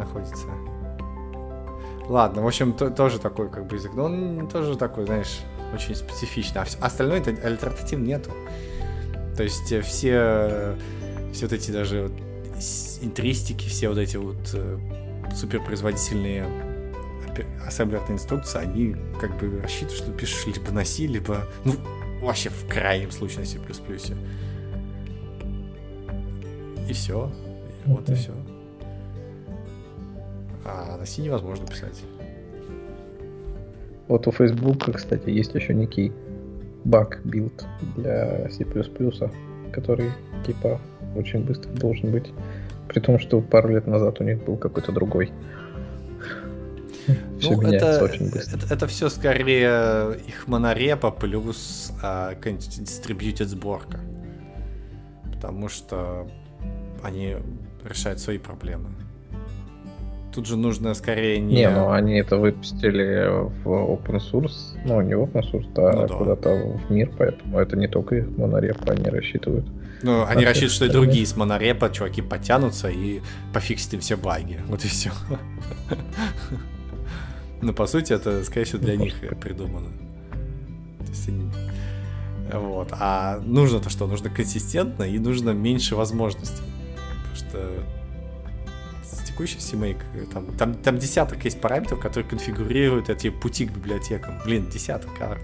[0.00, 0.46] находится.
[2.08, 3.92] Ладно, в общем, то, тоже такой как бы язык.
[3.94, 5.40] Но он тоже такой, знаешь,
[5.72, 6.62] очень специфичный.
[6.62, 8.30] А остальное это альтернатив нету.
[9.36, 10.76] То есть э, все,
[11.32, 12.12] все вот эти даже вот
[13.02, 14.78] интристики, все вот эти вот э,
[15.34, 16.46] суперпроизводительные
[17.66, 21.74] ассемблерные инструкции, они как бы рассчитывают, что пишешь либо на C, либо, ну,
[22.20, 23.58] вообще в крайнем случае на C++.
[26.88, 27.32] И все.
[27.86, 28.34] Вот и все
[30.64, 32.02] а на C невозможно писать.
[34.08, 36.12] Вот у Facebook, кстати, есть еще некий
[36.84, 37.64] Buck build
[37.96, 38.64] для C++,
[39.72, 40.10] который
[40.46, 40.80] типа
[41.16, 42.32] очень быстро должен быть.
[42.88, 45.30] При том, что пару лет назад у них был какой-то другой.
[47.38, 48.58] Все ну, это, очень быстро.
[48.58, 53.98] Это, это все скорее их монорепа плюс а, distributed сборка.
[55.32, 56.28] Потому что
[57.02, 57.36] они
[57.84, 58.90] решают свои проблемы.
[60.34, 61.56] Тут же нужно скорее не...
[61.56, 63.26] Не, ну они это выпустили
[63.64, 66.14] в open source, ну не в open source, а ну, да.
[66.14, 69.66] куда-то в мир, поэтому это не только их монорепа они рассчитывают.
[70.02, 73.20] Ну, они рассчитывают, что и другие с монорепа чуваки потянутся и
[73.52, 74.60] пофиксят им все баги.
[74.66, 75.10] Вот и все.
[77.60, 79.88] Но по сути это, скорее всего, для них придумано.
[82.52, 82.88] Вот.
[82.92, 84.06] А нужно-то что?
[84.06, 86.64] Нужно консистентно и нужно меньше возможностей.
[87.22, 87.84] Потому что
[89.26, 94.40] текущий CMake, там, там, там десяток есть параметров, которые конфигурируют эти пути к библиотекам.
[94.44, 95.42] Блин, десяток карт.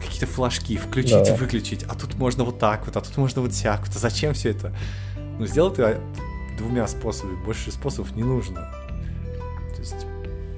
[0.00, 1.34] Какие-то флажки, включить, да.
[1.34, 3.96] выключить, а тут можно вот так вот, а тут можно вот всяк вот.
[3.96, 4.72] А зачем все это?
[5.38, 5.96] Ну, сделай ты
[6.58, 8.72] двумя способами, больше способов не нужно.
[9.74, 10.06] То есть,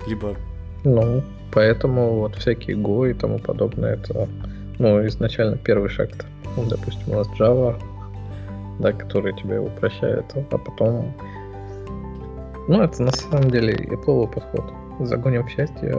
[0.07, 0.37] либо...
[0.85, 1.23] Ну,
[1.53, 4.29] поэтому вот всякие Go и тому подобное, это,
[4.79, 6.25] ну, изначально первый шаг-то.
[6.57, 7.81] Ну, допустим, у нас Java,
[8.79, 11.15] да, который тебя упрощает, а потом
[12.71, 14.73] ну, это на самом деле Apple подход.
[15.01, 15.91] Загоним в счастье,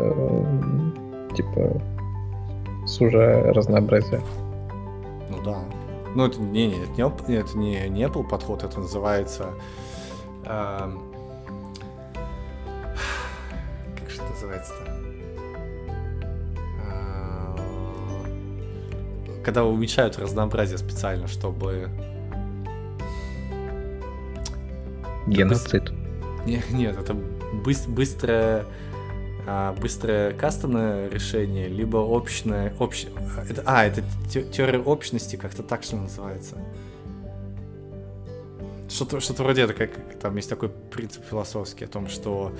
[1.35, 1.81] типа,
[2.91, 4.21] сужая разнообразие.
[5.29, 5.63] Ну да.
[6.13, 9.53] Ну, это не, не, это не, это не, не Apple подход, это называется...
[10.45, 10.91] Э,
[13.97, 14.91] как же это называется-то?
[16.83, 17.55] Э,
[19.43, 21.89] когда уменьшают разнообразие специально, чтобы...
[25.27, 25.93] Геноцид.
[26.45, 27.13] Нет, нет, это
[27.63, 28.65] быс- быстрое,
[29.47, 33.05] а, быстрое кастомное решение, либо общее, общ...
[33.49, 36.57] это, а, это теория общности, как-то так что называется.
[38.89, 42.51] Что-то, что-то вроде это, как там есть такой принцип философский о том, что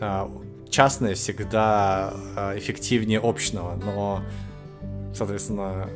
[0.00, 0.30] а,
[0.68, 4.22] частное всегда а, эффективнее общего, но,
[5.14, 5.88] соответственно,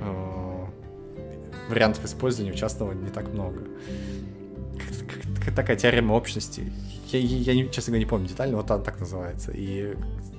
[0.00, 0.68] а,
[1.68, 3.60] вариантов использования у частного не так много
[5.54, 6.72] такая теорема общности.
[7.12, 9.52] Я, я, я, честно говоря, не помню детально, вот она так называется.
[9.52, 9.96] И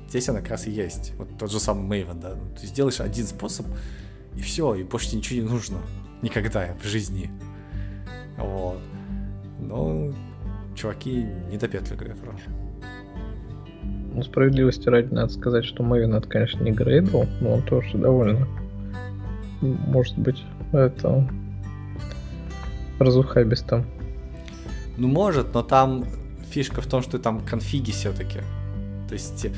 [0.08, 1.14] здесь она как раз и есть.
[1.18, 2.36] Вот тот же самый Maven, да.
[2.36, 3.66] Ну, ты сделаешь один способ,
[4.36, 5.78] и все, и больше тебе ничего не нужно.
[6.22, 7.30] Никогда в жизни.
[8.38, 8.80] Вот.
[9.60, 10.14] Но
[10.76, 12.34] чуваки не допетли до этого.
[14.14, 18.48] Ну, справедливости ради надо сказать, что Maven это, конечно, не грейдл, но он тоже довольно,
[19.62, 20.44] может быть,
[20.74, 21.28] это
[23.00, 23.86] разухабис там.
[24.98, 26.06] Ну, может, но там
[26.52, 28.40] фишка в том, что там конфиги все-таки.
[29.08, 29.46] То есть...
[29.46, 29.52] э,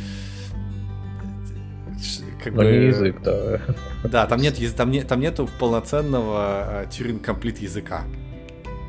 [2.44, 3.60] Как Но не язык, да.
[4.04, 8.04] Да, там нет, там, нет, там нету полноценного Turing Complete языка.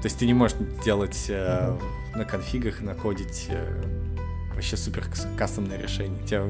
[0.02, 1.76] То есть ты не можешь делать э,
[2.14, 3.82] на конфигах, накодить э,
[4.52, 6.22] вообще супер кас- кастомное решение.
[6.26, 6.44] Тебя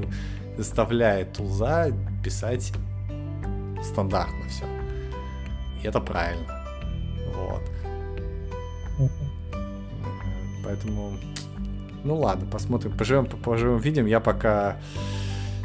[0.56, 1.90] заставляет тулза
[2.22, 2.72] писать
[3.82, 4.64] стандартно все.
[5.82, 6.64] И это правильно.
[7.34, 7.62] Вот.
[10.64, 11.12] Поэтому,
[12.04, 14.06] ну ладно, посмотрим, поживем, поживем, видим.
[14.06, 14.76] Я пока,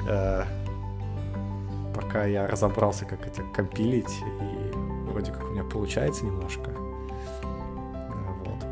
[0.08, 0.44] э,
[1.94, 4.10] пока я разобрался, как это компилить,
[4.42, 4.76] и
[5.12, 6.72] вроде как у меня получается немножко.
[8.46, 8.66] Вот.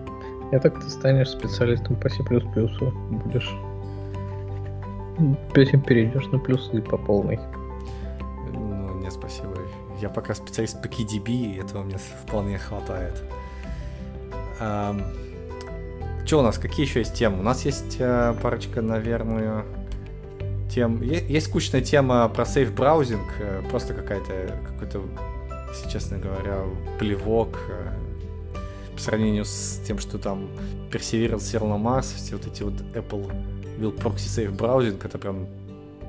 [0.52, 3.54] Я так ты станешь специалистом по C++, будешь...
[5.56, 7.40] Этим перейдешь на плюсы по полной.
[8.54, 9.56] Ну, не, спасибо.
[10.00, 13.24] Я пока специалист по KDB, и этого мне вполне хватает.
[16.28, 16.58] Что у нас?
[16.58, 17.40] Какие еще есть темы?
[17.40, 19.64] У нас есть э, парочка, наверное,
[20.70, 21.02] тем.
[21.02, 25.04] Е- Есть скучная тема про сейф браузинг, э, просто какая-то, какой-то,
[25.70, 26.64] если честно говоря,
[27.00, 27.92] плевок э,
[28.94, 30.50] по сравнению с тем, что там
[30.92, 33.32] Perseverance сел на Марс, все вот эти вот Apple
[33.80, 35.48] Will Proxy Safe Browsing, это прям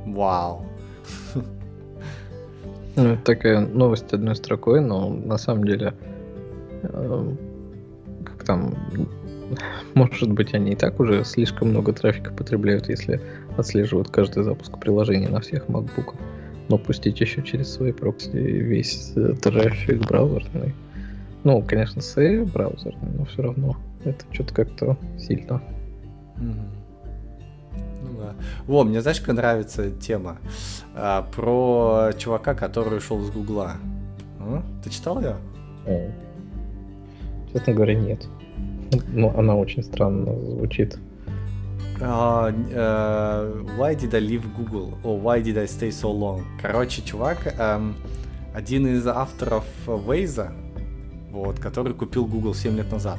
[0.04, 0.66] вау.
[2.96, 5.94] Ну, это такая новость одной строкой, но на самом деле,
[6.82, 7.34] э,
[8.24, 8.74] как там,
[9.94, 13.20] может быть, они и так уже слишком много трафика потребляют, если
[13.56, 16.14] отслеживают каждый запуск приложений на всех MacBook.
[16.68, 20.74] Но пустить еще через свои прокси весь э, трафик браузерный.
[21.44, 25.62] Ну, конечно, сейв браузерный, но все равно это что-то как-то сильно.
[26.36, 26.54] Ну
[28.18, 28.34] да.
[28.66, 30.38] Во, мне знаешь, какая нравится тема?
[30.94, 33.76] А, про чувака, который ушел из Гугла.
[34.40, 34.62] А?
[34.84, 35.36] Ты читал ее?
[35.86, 36.10] О.
[37.52, 38.28] Честно говоря, нет.
[39.12, 40.98] Ну, она очень странно звучит.
[42.00, 44.94] А, э, why did I leave Google?
[45.02, 46.42] Or why did I stay so long?
[46.62, 47.96] Короче, чувак, эм,
[48.54, 50.52] один из авторов Waze,
[51.32, 53.18] вот, который купил Google 7 лет назад.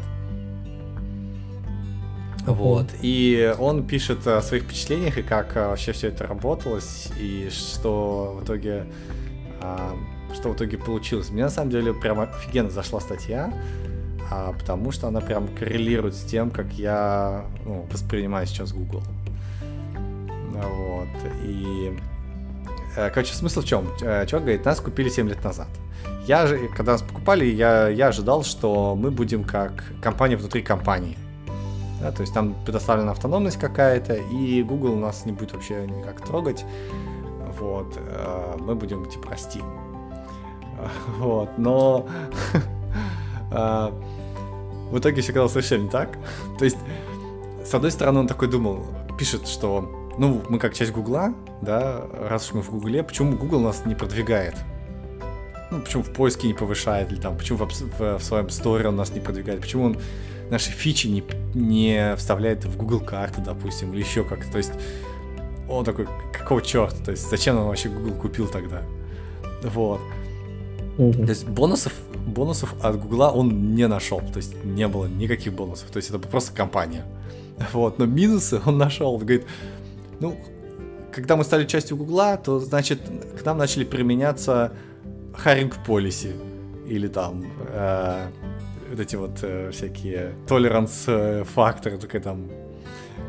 [2.46, 2.88] Вот.
[3.02, 8.40] И он пишет о своих впечатлениях и как а, вообще все это работалось, и что
[8.40, 8.86] в итоге
[9.62, 9.96] а,
[10.34, 11.30] что в итоге получилось.
[11.30, 13.54] Мне на самом деле прям офигенно зашла статья,
[14.30, 19.02] а, потому что она прям коррелирует с тем, как я ну, воспринимаю сейчас Google.
[20.54, 21.08] Вот.
[21.44, 21.98] И
[22.96, 23.88] э, Короче, смысл в чем?
[24.00, 25.68] Чувак говорит, нас купили 7 лет назад.
[26.28, 31.18] Я же, когда нас покупали, я, я ожидал, что мы будем как компания внутри компании.
[32.02, 36.66] Да, то есть там предоставлена автономность какая-то, и Google нас не будет вообще никак трогать.
[37.60, 37.98] Вот.
[37.98, 39.62] э, Мы будем типа расти.
[41.18, 41.50] Вот.
[41.58, 42.08] Но
[43.52, 43.92] э,
[44.92, 46.18] в итоге все оказалось совершенно не так.
[46.58, 46.78] То есть,
[47.66, 48.86] с одной стороны, он такой думал,
[49.18, 53.62] пишет, что ну, мы как часть Гугла, да, раз уж мы в Гугле, почему Google
[53.62, 54.56] нас не продвигает?
[55.72, 58.96] Ну, почему в поиске не повышает, или там, почему в, в- в своем сторе он
[58.96, 59.98] нас не продвигает, почему он
[60.50, 61.24] наши фичи не,
[61.54, 64.52] не вставляет в Google карты, допустим, или еще как-то.
[64.52, 64.72] То есть
[65.70, 66.98] он такой, какого черта?
[67.06, 68.82] То есть зачем он вообще Google купил тогда?
[69.64, 70.02] Вот.
[70.98, 71.14] Мгм.
[71.14, 71.94] То есть бонусов,
[72.26, 74.20] бонусов от Гугла он не нашел.
[74.20, 75.90] То есть не было никаких бонусов.
[75.90, 77.06] То есть это просто компания.
[77.74, 78.00] Вот.
[78.00, 79.14] Но минусы он нашел.
[79.14, 79.46] Он говорит,
[80.22, 80.38] ну,
[81.12, 83.02] когда мы стали частью Гугла, то, значит,
[83.38, 84.72] к нам начали применяться
[85.34, 86.34] hiring policy.
[86.88, 88.28] Или там э,
[88.90, 92.50] вот эти вот э, всякие tolerance э, факторы, такие там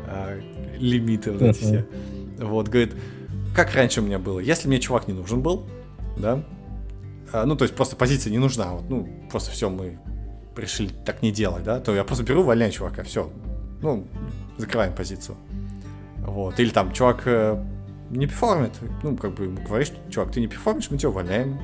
[0.07, 0.41] э,
[0.77, 1.85] лимиты вот эти все.
[2.39, 2.93] Вот, говорит,
[3.55, 5.63] как раньше у меня было, если мне чувак не нужен был,
[6.17, 6.43] да,
[7.33, 9.97] ну, то есть просто позиция не нужна, вот, ну, просто все, мы
[10.55, 13.31] решили так не делать, да, то я просто беру, увольняю чувака, все,
[13.81, 14.07] ну,
[14.57, 15.37] закрываем позицию.
[16.17, 17.63] Вот, или там чувак э,
[18.11, 18.73] не перформит,
[19.03, 21.59] ну, как бы говоришь, чувак, ты не перформишь, мы тебя увольняем.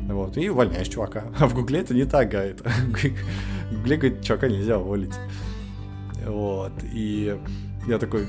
[0.00, 1.24] Вот, и увольняешь чувака.
[1.38, 2.60] А в Гугле это не так, говорит.
[3.70, 5.14] В Гугле, говорит, чувака нельзя уволить.
[6.26, 7.38] Вот, и
[7.86, 8.26] я такой,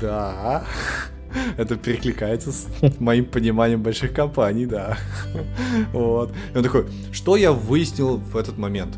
[0.00, 0.64] да,
[1.56, 2.68] это перекликается с
[2.98, 4.98] моим пониманием больших компаний, да.
[5.92, 6.32] Вот.
[6.54, 8.96] И он такой, что я выяснил в этот момент?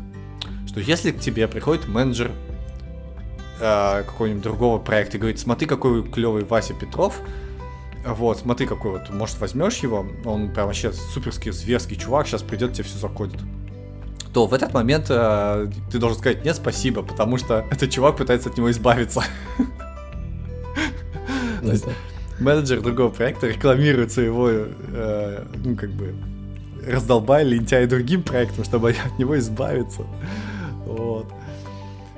[0.67, 2.31] Что если к тебе приходит менеджер
[3.59, 7.19] э, какого-нибудь другого проекта и говорит, смотри, какой клевый Вася Петров,
[8.05, 12.73] вот, смотри, какой вот, может, возьмешь его, он прям вообще суперский, зверский чувак, сейчас придет,
[12.73, 13.39] тебе все закодит.
[14.33, 18.49] То в этот момент э, ты должен сказать нет, спасибо, потому что этот чувак пытается
[18.49, 19.23] от него избавиться.
[22.41, 26.13] Менеджер другого проекта рекламирует своего, э, ну, как бы,
[26.87, 30.01] раздолбай лентяя другим проектом, чтобы от него избавиться.
[30.85, 31.27] Вот.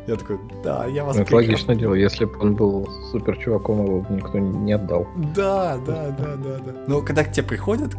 [0.08, 3.86] Я такой, да, я вас Ну, это логичное дело, если бы он был супер чуваком,
[3.86, 5.08] его бы никто не отдал.
[5.36, 6.74] Да, да, да, да, да.
[6.88, 7.96] Но когда к тебе приходят,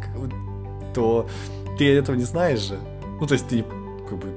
[0.93, 1.27] то
[1.77, 2.77] ты этого не знаешь же.
[3.19, 3.63] Ну, то есть ты
[4.07, 4.27] как бы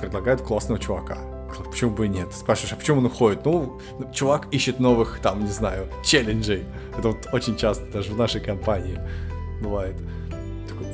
[0.00, 1.18] предлагают классного чувака.
[1.62, 2.32] Почему бы и нет?
[2.32, 3.44] Спрашиваешь, а почему он уходит?
[3.44, 3.78] Ну,
[4.12, 6.64] чувак ищет новых, там, не знаю, челленджей.
[6.98, 8.98] Это вот очень часто даже в нашей компании
[9.62, 9.96] бывает.
[10.68, 10.86] Такой,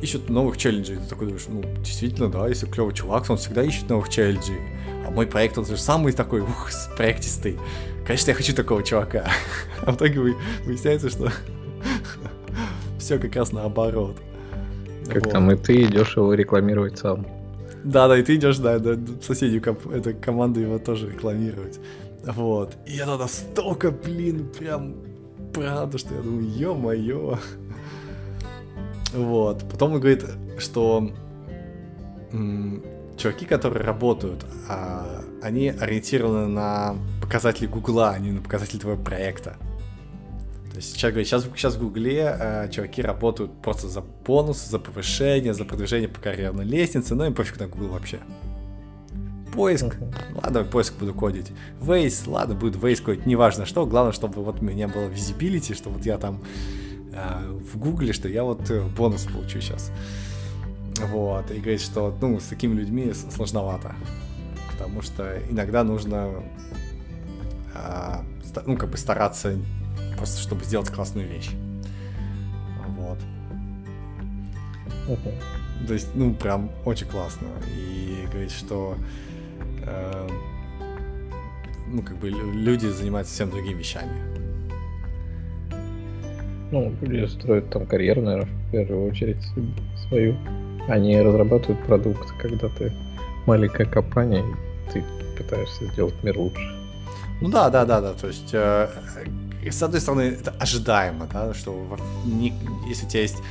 [0.00, 0.96] ищут новых челленджей.
[0.96, 4.58] Ты такой думаешь, ну, действительно, да, если клевый чувак, то он всегда ищет новых челленджей.
[5.06, 7.58] А мой проект, он же самый такой, ух, проектистый.
[8.06, 9.26] Конечно, я хочу такого чувака.
[9.84, 11.30] А в итоге вы- выясняется, что
[12.98, 14.16] все как раз наоборот.
[15.06, 15.32] Как Вот.
[15.32, 17.26] там и ты идешь его рекламировать сам.
[17.86, 21.78] Да, да, и ты идешь, да, да, соседнюю комп- эту команду его тоже рекламировать.
[22.24, 22.76] Вот.
[22.84, 24.96] И это настолько, блин, прям
[25.54, 27.38] правда, что я думаю, ё-моё.
[29.14, 29.64] Вот.
[29.70, 30.24] Потом он говорит,
[30.58, 31.10] что
[32.32, 32.82] м,
[33.16, 39.56] чуваки, которые работают, а, они ориентированы на показатели Гугла, а не на показатели твоего проекта.
[40.80, 45.64] Человек говорит, сейчас, сейчас в Гугле э, чуваки работают просто за бонусы, за повышение, за
[45.64, 48.18] продвижение по карьерной лестнице, ну им пофиг на Google вообще.
[49.52, 49.96] Поиск,
[50.34, 51.50] ладно, поиск буду кодить.
[51.80, 55.88] Waze, ладно, будет Waze кодить, неважно что, главное, чтобы вот у меня было visibility, что
[55.90, 56.42] вот я там
[57.12, 59.90] э, в Гугле, что я вот э, бонус получу сейчас.
[61.10, 63.94] Вот, и говорит, что, ну, с такими людьми сложновато,
[64.72, 66.42] потому что иногда нужно,
[68.44, 69.58] ста- ну, как бы стараться
[70.16, 71.50] просто, чтобы сделать классную вещь.
[72.98, 73.18] Вот.
[75.08, 75.86] Мгм.
[75.86, 77.46] То есть, ну, прям очень классно.
[77.76, 78.96] И говорит, что
[79.82, 80.28] э,
[81.88, 84.10] ну, как бы лю- люди занимаются совсем другими вещами.
[86.72, 89.38] Ну, люди строят там карьеру, наверное, в первую очередь
[90.08, 90.36] свою.
[90.88, 92.92] Они разрабатывают продукт, когда ты
[93.46, 94.44] маленькая компания,
[94.88, 95.04] и ты
[95.36, 96.60] пытаешься сделать мир лучше.
[97.40, 98.12] Ну да, да, да, да.
[98.14, 98.88] То есть, э,
[99.70, 102.54] с одной стороны, это ожидаемо, да, что не-
[102.86, 103.42] если у тебя есть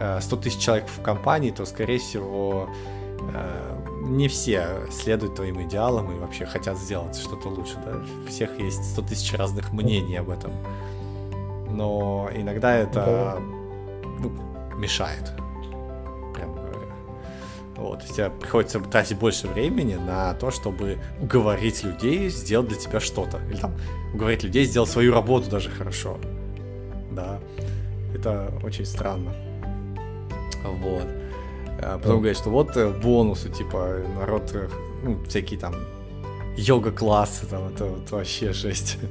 [0.00, 2.68] э, 100 тысяч человек в компании, то, скорее всего,
[3.32, 3.74] э,
[4.06, 8.02] не все следуют твоим идеалам и вообще хотят сделать что-то лучше, да.
[8.24, 10.52] У всех есть 100 тысяч разных мнений об этом.
[11.70, 13.38] Но иногда это
[14.18, 14.30] ну,
[14.76, 15.32] мешает.
[17.76, 22.78] Вот, то есть тебе приходится тратить больше времени на то, чтобы уговорить людей сделать для
[22.78, 23.40] тебя что-то.
[23.50, 23.72] Или там
[24.14, 26.18] уговорить людей сделать свою работу даже хорошо.
[27.12, 27.40] Да.
[28.14, 29.32] Это очень странно.
[30.64, 31.06] Вот.
[31.82, 32.16] А Потом Да.
[32.18, 34.68] говорят, что вот э, бонусы, типа, народ, э,
[35.02, 35.74] ну, всякие там
[36.56, 38.98] йога-классы, там, это вот вообще жесть.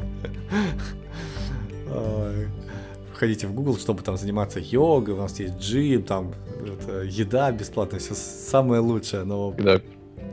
[3.23, 3.27] Ой.
[3.29, 7.99] Входите в Google, чтобы там заниматься йогой, у нас есть джим, там это, еда бесплатная,
[7.99, 9.79] все самое лучшее, но Когда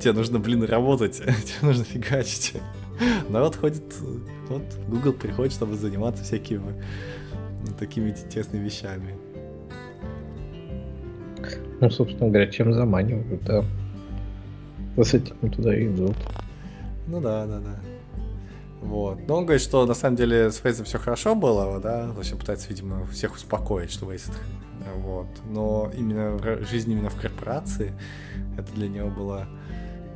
[0.01, 2.55] тебе нужно, блин, работать, тебе нужно фигачить.
[3.29, 3.83] Народ ходит,
[4.49, 6.83] вот, Google приходит, чтобы заниматься всякими
[7.67, 9.15] ну, такими интересными вещами.
[11.81, 13.65] Ну, собственно говоря, чем заманивают, да.
[14.97, 16.17] С этим туда идут.
[17.07, 17.90] Ну да, да, да.
[18.81, 19.19] Вот.
[19.29, 22.33] Но он говорит, что на самом деле с Фейзом все хорошо было, да, то есть
[22.33, 24.31] он пытается, видимо, всех успокоить, что Фейз
[25.05, 25.27] вот.
[25.49, 27.93] Но именно р- жизнь именно в корпорации,
[28.59, 29.47] это для него было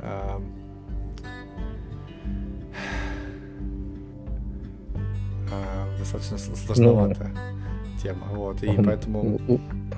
[0.01, 0.41] а,
[5.51, 7.31] а, достаточно с- сложноватая
[8.01, 9.39] тема, вот, и Он поэтому...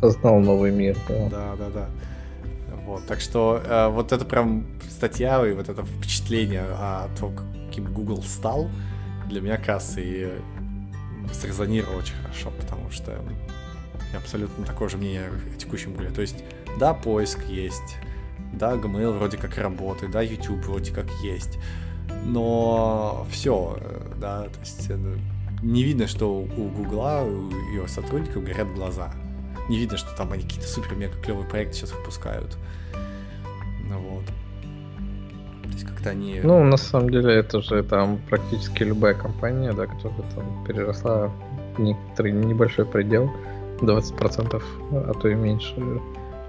[0.02, 1.30] познал новый мир, да.
[1.30, 1.90] Да, да, да.
[2.88, 7.36] Вот, так что э, вот это прям статья и вот это впечатление о том,
[7.68, 8.70] каким Google стал,
[9.28, 10.32] для меня как и
[11.34, 13.12] срезонировало очень хорошо, потому что
[14.14, 16.14] я абсолютно такое же мнение о текущем Google.
[16.14, 16.46] То есть,
[16.80, 17.98] да, поиск есть,
[18.54, 21.60] да, Gmail вроде как работает, да, YouTube вроде как есть,
[22.24, 23.78] но все,
[24.16, 25.18] да, то есть э,
[25.62, 29.12] не видно, что у Гугла, у ее сотрудников горят глаза.
[29.70, 32.58] Не видно, что там они какие-то супер-мега клевые проекты сейчас выпускают.
[33.90, 34.26] Ну вот.
[35.64, 36.40] То есть как-то они...
[36.42, 41.32] Ну, на самом деле, это же там практически любая компания, да, которая там переросла
[41.78, 43.30] в некоторый небольшой предел,
[43.82, 45.76] 20%, а то и меньше,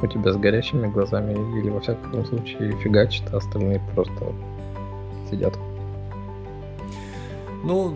[0.00, 4.32] у тебя с горящими глазами, или во всяком случае фигачит, а остальные просто
[5.30, 5.58] сидят.
[7.64, 7.94] Ну,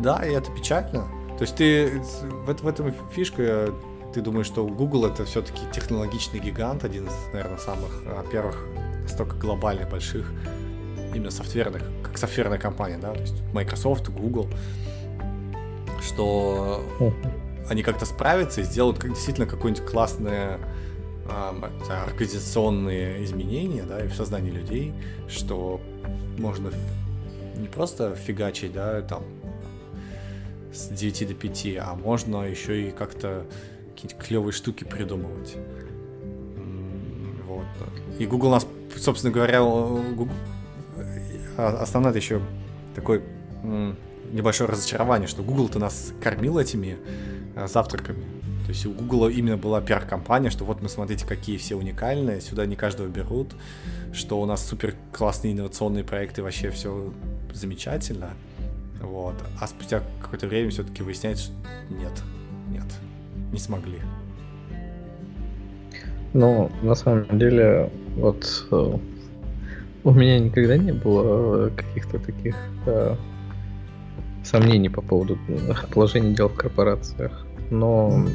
[0.00, 1.06] да, и это печально.
[1.36, 2.00] То есть ты
[2.46, 3.70] в, в этом фишка,
[4.14, 8.64] ты думаешь, что Google это все-таки технологичный гигант, один из, наверное, самых а, первых
[9.02, 10.30] настолько глобальных, больших,
[11.12, 14.48] именно софтверных, как софтверная компания, да, то есть Microsoft, Google,
[16.00, 16.84] что
[17.68, 20.60] они как-то справятся и сделают как действительно какое-нибудь классное
[21.28, 21.52] а,
[21.84, 24.94] знаю, организационные изменения, да, и в сознании людей,
[25.28, 25.80] что
[26.38, 26.70] можно
[27.56, 29.24] не просто фигачить, да, там
[30.72, 33.44] с 9 до 5, а можно еще и как-то
[34.04, 35.56] какие-то клевые штуки придумывать.
[37.46, 37.64] Вот.
[38.18, 40.32] И Google нас, собственно говоря, Google,
[41.56, 42.40] а, основное еще
[42.94, 43.22] такой
[44.32, 46.98] небольшое разочарование, что Google-то нас кормил этими
[47.56, 48.24] а, завтраками.
[48.64, 52.64] То есть у Google именно была пиар-компания, что вот мы смотрите, какие все уникальные, сюда
[52.64, 53.54] не каждого берут,
[54.12, 57.12] что у нас супер классные инновационные проекты, вообще все
[57.52, 58.30] замечательно.
[59.00, 59.34] Вот.
[59.60, 61.54] А спустя какое-то время все-таки выясняется, что
[61.90, 62.22] нет,
[62.68, 62.86] нет,
[63.54, 64.00] не смогли.
[66.34, 68.98] Ну, на самом деле, вот э,
[70.02, 73.14] у меня никогда не было каких-то таких э,
[74.42, 75.38] сомнений по поводу
[75.92, 77.46] положения дел в корпорациях.
[77.70, 78.26] Но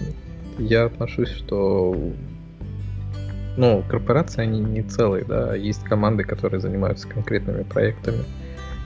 [0.57, 1.95] я отношусь, что
[3.57, 8.23] ну, корпорации, они не целые, да, есть команды, которые занимаются конкретными проектами.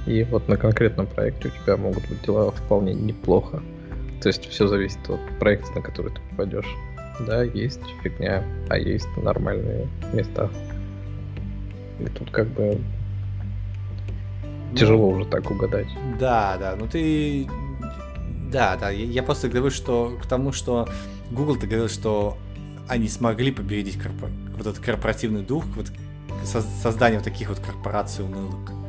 [0.08, 3.62] И вот на конкретном проекте у тебя могут быть дела вполне неплохо.
[4.24, 6.78] То есть все зависит от проекта, на который ты попадешь.
[7.28, 10.50] Да, есть фигня, а есть нормальные места.
[12.00, 12.80] И тут как бы
[14.78, 15.88] тяжело ну, уже так угадать.
[16.20, 17.50] Да, да, ну ты...
[18.50, 20.88] Да, да, я просто говорю, что к тому, что
[21.30, 22.38] Google, ты говорил, что
[22.88, 24.30] они смогли победить корпор...
[24.56, 25.92] вот этот корпоративный дух, вот
[26.46, 28.83] создание вот таких вот корпораций унылых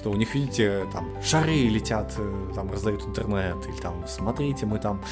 [0.00, 4.78] что у них, видите, там шары летят, э, там раздают интернет, или там, смотрите, мы
[4.78, 5.02] там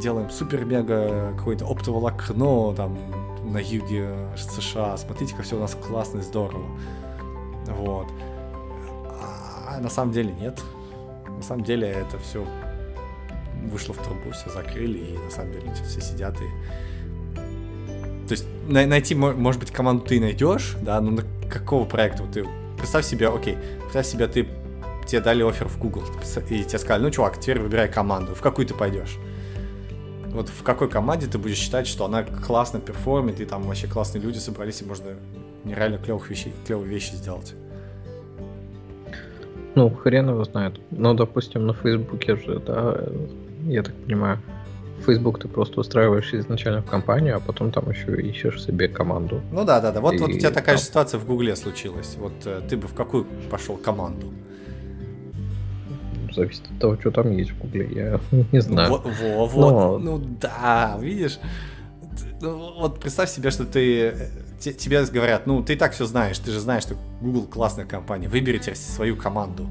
[0.00, 2.98] делаем супер-мега какое-то оптоволокно там
[3.44, 6.66] на юге США, смотрите, как все у нас классно и здорово.
[7.68, 8.08] Вот.
[9.68, 10.60] А на самом деле нет.
[11.28, 12.44] На самом деле это все
[13.70, 18.26] вышло в трубу, все закрыли, и на самом деле все сидят и...
[18.26, 22.44] То есть найти, может быть, команду ты найдешь, да, но на какого проекта вот ты
[22.78, 24.48] представь себе, окей, представь себе, ты
[25.06, 26.02] тебе дали офер в Google,
[26.50, 29.16] и тебе сказали, ну, чувак, теперь выбирай команду, в какую ты пойдешь.
[30.26, 34.22] Вот в какой команде ты будешь считать, что она классно перформит, и там вообще классные
[34.22, 35.14] люди собрались, и можно
[35.64, 37.54] нереально клевых вещей, клевые вещи сделать.
[39.74, 40.78] Ну, хрен его знает.
[40.90, 43.04] Ну, допустим, на Фейсбуке же, да,
[43.66, 44.38] я так понимаю,
[45.04, 49.40] Facebook ты просто устраиваешь изначально в компанию, а потом там еще ищешь себе команду.
[49.52, 50.00] Ну да, да, да.
[50.00, 50.78] Вот, и вот у тебя такая там...
[50.78, 52.16] же ситуация в Гугле случилась.
[52.18, 54.32] Вот э, ты бы в какую пошел команду?
[56.34, 58.20] Зависит от того, что там есть в Гугле, я
[58.52, 58.90] не знаю.
[58.90, 59.98] Во, во, вот, Но...
[59.98, 61.38] ну да, видишь.
[62.40, 66.38] Ну, вот представь себе, что ты э, тебе говорят, ну ты и так все знаешь,
[66.38, 69.66] ты же знаешь, что Google классная компания, выберите свою команду.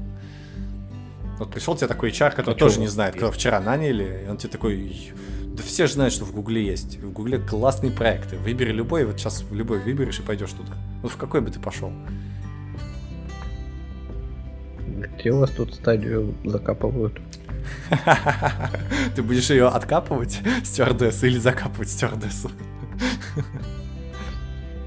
[1.38, 4.38] Вот пришел тебе такой HR, который а тоже не знает, кого вчера наняли, и он
[4.38, 5.12] тебе такой,
[5.44, 6.98] да все же знают, что в Гугле есть.
[6.98, 8.36] В Гугле классные проекты.
[8.36, 10.72] Выбери любой, вот сейчас в любой выберешь и пойдешь туда.
[11.02, 11.92] Вот в какой бы ты пошел?
[14.86, 17.20] Где у вас тут стадию закапывают?
[19.14, 22.50] Ты будешь ее откапывать, стюардессу, или закапывать стюардессу?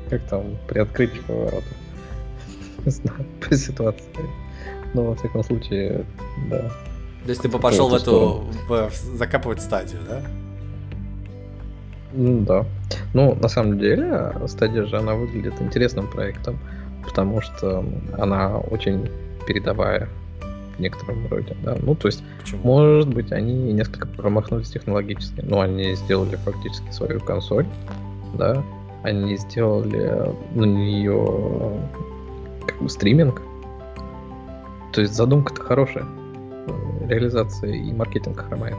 [0.10, 1.68] Как там, при открытии поворота?
[2.86, 4.41] Не знаю, по ситуации.
[4.94, 6.06] Но, во всяком случае,
[6.50, 6.70] да.
[7.24, 10.22] То есть ты бы пошел в эту, в, закапывать стадию, да?
[12.14, 12.66] Ну да.
[13.14, 16.60] Ну, на самом деле, стадия же, она выглядит интересным проектом,
[17.06, 17.86] потому что
[18.18, 19.10] она очень
[19.48, 20.10] передовая
[20.78, 21.78] в некотором роде, да.
[21.82, 22.61] Ну, то есть, Почему?
[22.64, 27.65] может быть, они несколько промахнулись технологически, но они сделали фактически свою консоль,
[28.34, 28.61] да,
[29.03, 31.80] они сделали на нее
[32.65, 33.41] как бы стриминг,
[34.91, 36.05] то есть задумка-то хорошая.
[37.07, 38.77] Реализация и маркетинг хромает.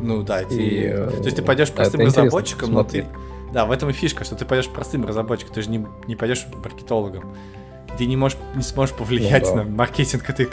[0.00, 3.04] Ну да, и, и, то есть ты пойдешь простым разработчиком, но ты...
[3.52, 6.46] Да, в этом и фишка, что ты пойдешь простым разработчиком, ты же не, не пойдешь
[6.62, 7.34] маркетологом.
[7.96, 9.64] Ты не, можешь, не сможешь повлиять ну, да.
[9.64, 10.28] на маркетинг.
[10.28, 10.42] Это,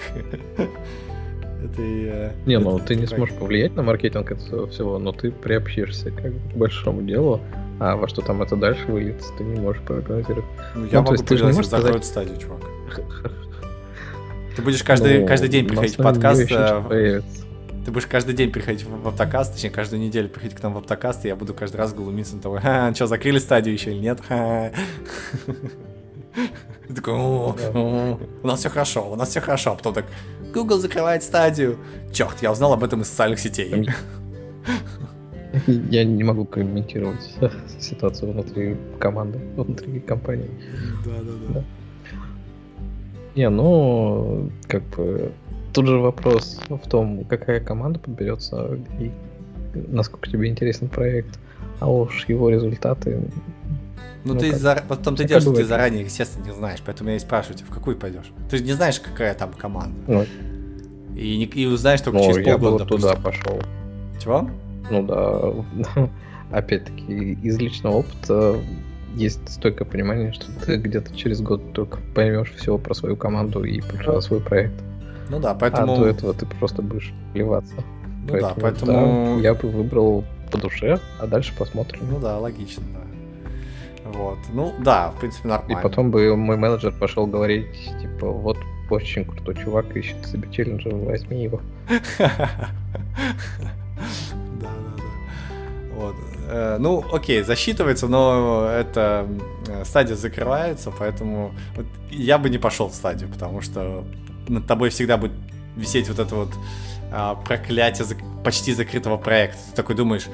[1.78, 6.32] э, не, ну ты не сможешь повлиять на маркетинг этого всего, но ты приобщишься как
[6.32, 7.42] к большому делу,
[7.80, 10.46] а во что там это дальше выльется, ты не можешь прогнозировать.
[10.76, 12.62] Ну, я ну, могу прогнозировать, закроют стадию, чувак.
[14.56, 16.52] Ты будешь каждый, ну, каждый день приходить в подкаст.
[16.52, 17.22] Э,
[17.86, 21.26] ты будешь каждый день приходить в Автокаст, точнее, каждую неделю приходить к нам в Автокаст,
[21.26, 24.20] и я буду каждый раз глумиться на того, а, что, закрыли стадию еще или нет?
[26.96, 29.72] Такой, у нас все хорошо, у нас все хорошо.
[29.72, 30.06] А потом так,
[30.54, 31.78] Google закрывает стадию.
[32.12, 33.90] Черт, я узнал об этом из социальных сетей.
[35.68, 37.36] Я не могу комментировать
[37.80, 40.50] ситуацию внутри команды, внутри компании.
[41.06, 41.64] Да, да, да.
[43.36, 45.32] Не, ну, как бы,
[45.74, 49.12] тут же вопрос в том, какая команда подберется и
[49.74, 51.40] насколько тебе интересен проект,
[51.80, 53.22] а уж его результаты
[54.24, 54.84] Ну, Ну, ты как- за...
[54.88, 57.74] потом ты делаешь, что ты заранее, естественно, не знаешь, поэтому я и спрашиваю тебя, в
[57.74, 58.32] какую пойдешь.
[58.50, 60.00] Ты же не знаешь, какая там команда.
[60.08, 60.26] Ну,
[61.16, 61.46] И, не...
[61.46, 63.24] и узнаешь только ну, через я полгода, туда допустим.
[63.24, 63.62] пошел.
[64.22, 64.50] Чего?
[64.92, 66.10] Ну да,
[66.58, 68.58] опять-таки, из личного опыта
[69.14, 73.82] есть стойкое понимание, что ты где-то через год только поймешь все про свою команду и
[73.82, 74.74] про свой проект.
[75.30, 75.98] Ну да, А поэтому...
[75.98, 77.76] до этого ты просто будешь плеваться.
[78.28, 79.36] Ну да, поэтому...
[79.36, 82.02] да, я бы выбрал по душе, а дальше посмотрим.
[82.10, 84.10] Ну да, логично, да.
[84.12, 84.38] Вот.
[84.54, 85.82] Ну да, в принципе, И нормально.
[85.82, 87.66] потом бы мой менеджер пошел говорить,
[88.02, 88.58] типа, вот
[88.90, 91.62] очень крутой чувак ищет себе челленджер, возьми его.
[94.60, 95.96] Да, да, да.
[95.96, 96.16] Вот.
[96.48, 99.28] Э, Ну, окей, засчитывается, но эта
[99.68, 104.04] э, стадия закрывается, поэтому вот я бы не пошел в стадию, потому что
[104.48, 105.34] над тобой всегда будет
[105.76, 106.50] висеть вот это вот
[107.12, 108.06] а, проклятие
[108.44, 109.58] почти закрытого проекта.
[109.70, 110.26] Ты такой думаешь,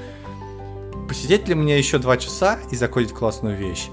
[1.08, 3.88] посидеть ли мне еще два часа и закодить классную вещь?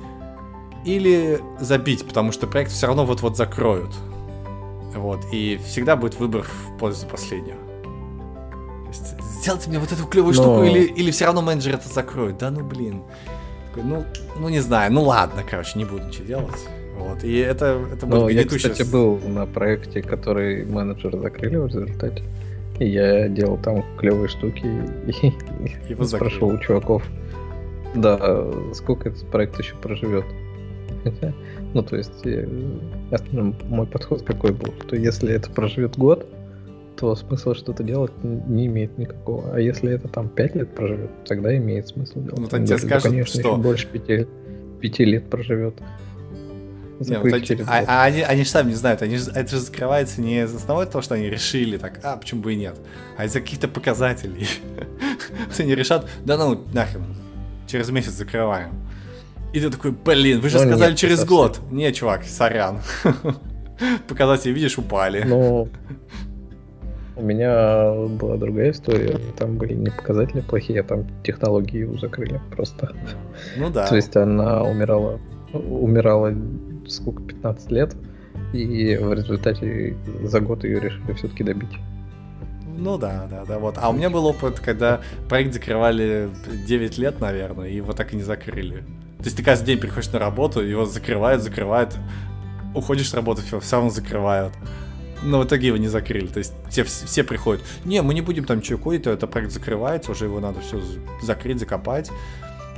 [0.85, 3.93] Или забить, потому что проект все равно вот-вот закроют.
[4.95, 7.66] Вот, и всегда будет выбор в пользу последнего.
[9.47, 12.37] То сделайте мне вот эту клевую Но- штуку, или, или все равно менеджер это закроет.
[12.37, 13.03] Да ну блин.
[13.69, 14.03] Такой, ну,
[14.37, 16.67] ну не знаю, ну ладно, короче, не буду ничего делать.
[16.97, 21.67] Вот, и это, это будет Ну, я, кстати, был на проекте, который менеджеры закрыли в
[21.67, 22.23] результате.
[22.79, 25.27] И я делал там клевые штуки и,
[25.89, 27.03] Его спрашивал у чуваков,
[27.95, 30.25] да, сколько этот проект еще проживет.
[31.73, 32.47] Ну, то есть, э,
[33.11, 36.25] основной мой подход какой был, что если это проживет год,
[36.97, 39.53] то смысла что-то делать не имеет никакого.
[39.55, 42.39] А если это там 5 лет проживет, тогда имеет смысл делать.
[42.39, 45.75] Ну, Он тебе скажут, конечно, что- больше 5, лет проживет.
[46.99, 49.29] Не, ну, Закрыть то- через а, а они, они же сами не знают, они же,
[49.29, 52.55] это же закрывается не из основного того, что они решили так, а почему бы и
[52.55, 52.75] нет,
[53.17, 54.47] а из-за каких-то показателей.
[55.59, 57.15] Они решат, да ну нахрен,
[57.67, 58.71] через месяц закрываем.
[59.53, 61.59] И ты такой, блин, вы же Ну, сказали нет, через год.
[61.71, 62.79] Не, чувак, сорян.
[64.07, 65.23] Показатели, видишь, упали.
[65.23, 65.69] Ну,
[67.17, 69.17] у меня была другая история.
[69.37, 72.93] Там были не показатели плохие, а там технологии его закрыли просто.
[73.57, 73.87] Ну да.
[73.87, 75.19] То есть она умирала,
[75.53, 76.33] умирала
[76.87, 77.95] сколько, 15 лет,
[78.53, 81.77] и в результате за год ее решили все-таки добить.
[82.77, 83.75] Ну да, да, да, вот.
[83.79, 86.29] А у меня был опыт, когда проект закрывали
[86.67, 88.83] 9 лет, наверное, и его так и не закрыли.
[89.17, 91.97] То есть ты каждый день приходишь на работу, его закрывают, закрывают,
[92.75, 94.53] уходишь с работы, все, все равно закрывают.
[95.23, 96.27] Но в итоге его не закрыли.
[96.27, 100.11] То есть все, все приходят, не, мы не будем там ничего кодить, это проект закрывается,
[100.11, 100.81] уже его надо все
[101.21, 102.11] закрыть, закопать.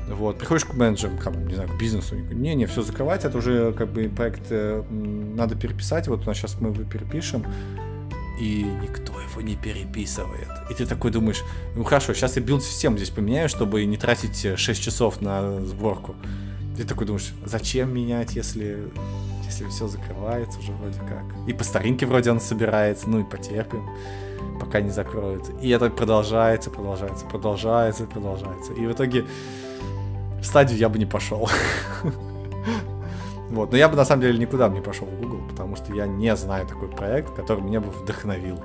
[0.10, 3.74] Вот, приходишь к менеджерам, к, не знаю, к бизнесу, говорят, не-не, все закрывать, это уже
[3.74, 7.45] как бы проект э, надо переписать, вот у нас сейчас мы его перепишем,
[8.40, 10.48] и никто его не переписывает.
[10.72, 11.44] И ты такой думаешь,
[11.76, 16.16] ну хорошо, сейчас я билд-систему здесь поменяю, чтобы не тратить э, 6 часов на сборку.
[16.76, 18.90] Ты такой думаешь, зачем менять, если,
[19.49, 21.23] если все закрывается уже вроде как.
[21.47, 23.89] И по старинке вроде он собирается, ну и потерпим,
[24.59, 25.49] пока не закроют.
[25.61, 28.73] И это продолжается, продолжается, продолжается, продолжается.
[28.73, 29.26] И в итоге
[30.39, 31.49] в стадию я бы не пошел.
[33.49, 35.91] Вот, но я бы на самом деле никуда бы не пошел в Google, потому что
[35.91, 38.59] я не знаю такой проект, который меня бы вдохновил.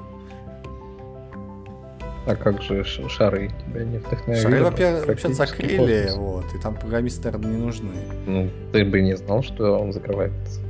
[2.27, 4.43] А как же шары тебя не вдохновили?
[4.43, 6.17] Шары, вообще закрыли, космос?
[6.19, 7.95] вот, и там программисты, наверное, не нужны.
[8.27, 10.61] Ну, ты бы не знал, что он закрывается.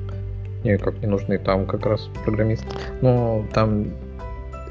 [0.64, 2.66] Никак не нужны там как раз программисты.
[3.02, 3.92] Ну, там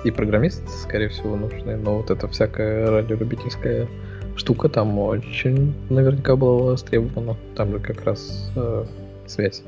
[0.04, 3.88] и программисты, скорее всего, нужны, но вот эта всякая радиолюбительская
[4.36, 7.38] штука там очень наверняка была востребована.
[7.56, 8.86] Там же как раз э,
[9.28, 9.62] связь.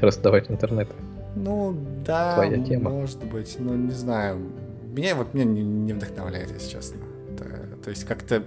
[0.00, 0.88] Раздавать интернет.
[1.34, 2.90] Ну, да, Твоя тема.
[2.90, 4.38] может быть, но не знаю.
[4.94, 6.98] Меня вот меня не, не вдохновляет, если честно.
[7.34, 8.42] Это- то есть как-то,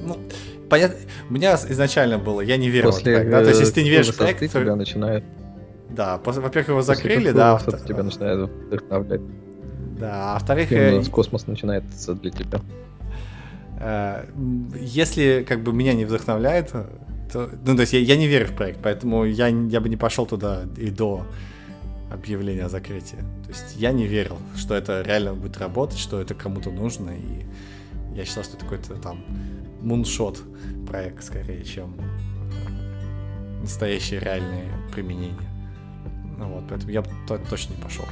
[0.00, 0.16] ну,
[0.70, 0.96] понятно,
[1.28, 3.82] у меня изначально было, я не верил в этот проект, да, то есть если ты
[3.82, 5.24] не э, веришь в проект, то- тебя начинает,
[5.90, 9.20] да, во-первых, его закрыли, да, авто- тебя начинает вдохновлять.
[9.98, 12.60] да, а во-вторых, э, космос начинается для тебя.
[13.80, 14.24] Э,
[14.80, 16.70] Если как бы меня не вдохновляет,
[17.32, 19.96] то, ну то есть я, я не верю в проект, поэтому я, я бы не
[19.96, 21.26] пошел туда и до
[22.12, 23.18] объявления о закрытии.
[23.44, 27.44] То есть я не верил, что это реально будет работать, что это кому-то нужно, и
[28.16, 29.24] я считал, что это какой-то там
[29.80, 30.40] муншот
[30.88, 31.96] проект скорее, чем
[33.60, 35.48] настоящее реальное применение.
[36.38, 37.02] Ну вот, поэтому я
[37.48, 38.04] точно не пошел.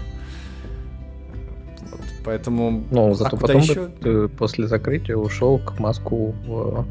[1.90, 2.84] Вот, поэтому...
[2.90, 3.86] Ну, а зато куда потом еще?
[3.88, 6.86] ты после закрытия ушел к Маску в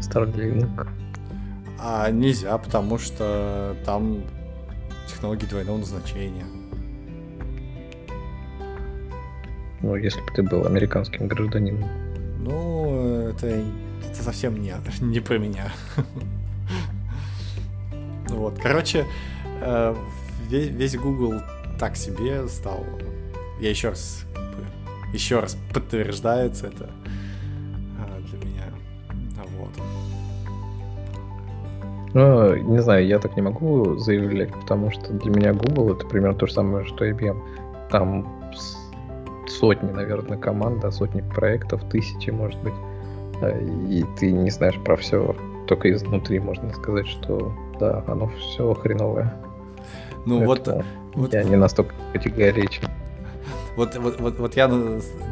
[0.00, 0.88] Starlink.
[1.78, 4.22] А нельзя, потому что там
[5.06, 6.46] технологии двойного назначения.
[9.82, 11.88] Ну, если бы ты был американским гражданином.
[12.40, 15.72] Ну, это, это совсем не, не про меня.
[18.28, 19.06] Вот, короче,
[19.60, 19.94] э,
[20.48, 21.40] весь, весь Google
[21.78, 22.84] так себе стал.
[23.60, 24.24] Я еще раз,
[25.12, 26.90] еще раз подтверждается это
[27.98, 28.64] а, для меня.
[29.38, 29.70] А вот.
[32.14, 36.36] Ну, не знаю, я так не могу заявлять, потому что для меня Google это примерно
[36.36, 37.38] то же самое, что IBM.
[37.90, 38.44] Там
[39.48, 42.74] сотни, наверное, команд, да, сотни проектов, тысячи, может быть.
[43.88, 45.34] И ты не знаешь про все.
[45.66, 49.34] Только изнутри можно сказать, что да, оно все хреновое.
[50.26, 50.68] Ну вот,
[51.14, 51.32] вот...
[51.32, 52.88] Я не настолько категоричен.
[53.76, 54.68] Вот, вот, вот, вот я...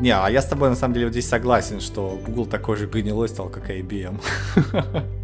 [0.00, 2.86] Не, а я с тобой на самом деле вот здесь согласен, что Google такой же
[2.86, 4.20] гнилой стал, как и IBM.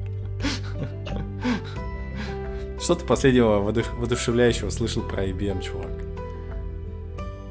[2.80, 5.90] Что ты последнего воодушевляющего слышал про IBM, чувак?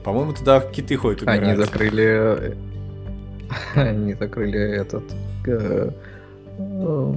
[0.03, 1.44] По-моему, туда киты ходят умирать.
[1.44, 2.57] Они закрыли...
[3.76, 5.03] Они закрыли этот...
[5.45, 5.91] Э,
[6.57, 7.14] э,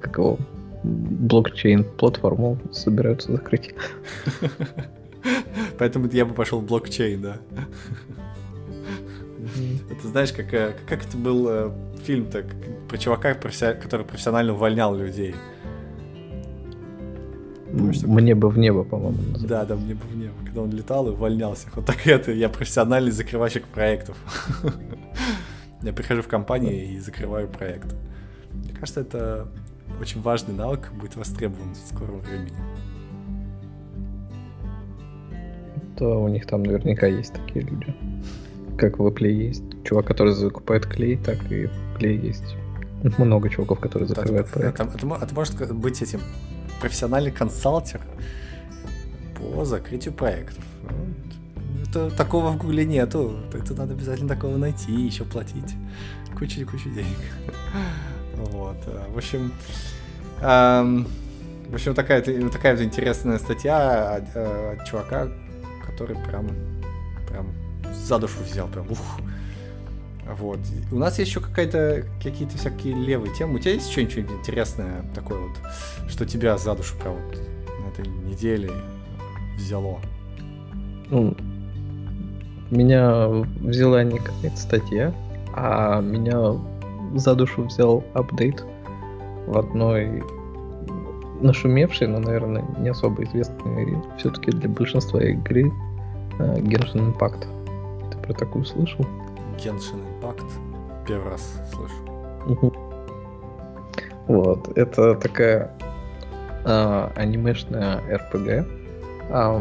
[0.00, 0.38] как его?
[0.82, 3.74] Блокчейн-платформу собираются закрыть.
[5.78, 7.36] Поэтому я бы пошел в блокчейн, да.
[9.90, 11.72] Это знаешь, как, э, как это был
[12.04, 12.46] фильм так
[12.88, 15.34] про чувака, который профессионально увольнял людей.
[17.72, 19.18] Помнишь, Мне бы в небо, по-моему.
[19.46, 20.34] Да, да, мне бы в небо.
[20.44, 21.68] Когда он летал и увольнялся.
[21.74, 24.16] Вот так это, я профессиональный закрывальщик проектов.
[25.82, 27.94] Я прихожу в компанию и закрываю проект.
[28.52, 29.48] Мне кажется, это
[30.00, 32.56] очень важный навык, будет востребован в скором времени.
[35.96, 37.94] То у них там наверняка есть такие люди.
[38.78, 42.56] Как в Apple есть чувак, который закупает клей, так и в клей есть
[43.18, 44.80] много чуваков, которые закрывают да, проект.
[44.80, 46.20] Это, это, это может быть этим
[46.80, 48.00] профессиональный консалтер
[49.36, 50.64] по закрытию проектов.
[51.88, 53.36] Это, такого в Гугле нету.
[53.52, 55.74] Это надо обязательно такого найти и еще платить
[56.38, 57.18] кучу-кучу денег.
[58.46, 58.76] Вот.
[58.86, 59.52] Э, в общем,
[60.40, 61.06] эм,
[61.68, 65.28] в общем, такая, такая вот интересная статья от, э, от чувака,
[65.86, 66.48] который прям,
[67.28, 67.46] прям
[67.92, 69.20] за душу взял, прям ух.
[70.26, 70.58] Вот.
[70.92, 73.56] У нас есть еще какая-то какие-то всякие левые темы.
[73.56, 75.56] У тебя есть что-нибудь интересное такое вот,
[76.08, 77.38] что тебя за душу прям вот
[77.80, 78.70] на этой неделе
[79.56, 80.00] взяло?
[81.08, 81.36] Ну,
[82.70, 85.14] меня взяла не какая-то статья,
[85.54, 86.52] а меня
[87.14, 88.64] за душу взял апдейт
[89.46, 90.22] в одной
[91.40, 95.72] нашумевшей, но, наверное, не особо известной все-таки для большинства игры
[96.38, 97.46] э, Genshin Impact.
[98.10, 99.04] Ты про такую слышал?
[99.56, 100.50] Genshin Impact.
[101.06, 102.72] Первый раз слышу.
[104.26, 105.72] Вот, это такая
[106.64, 108.00] а, анимешная.
[109.30, 109.60] А,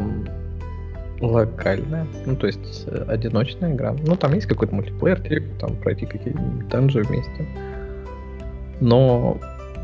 [1.22, 3.96] локальная, ну то есть э, одиночная игра.
[4.06, 7.46] Ну там есть какой-то мультиплеер, типа там пройти какие-нибудь данжи вместе.
[8.80, 9.38] Но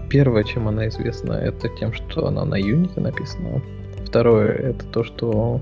[0.10, 3.62] первое, чем она известна, это тем, что она на Unity написана.
[4.06, 5.60] Второе, это то, что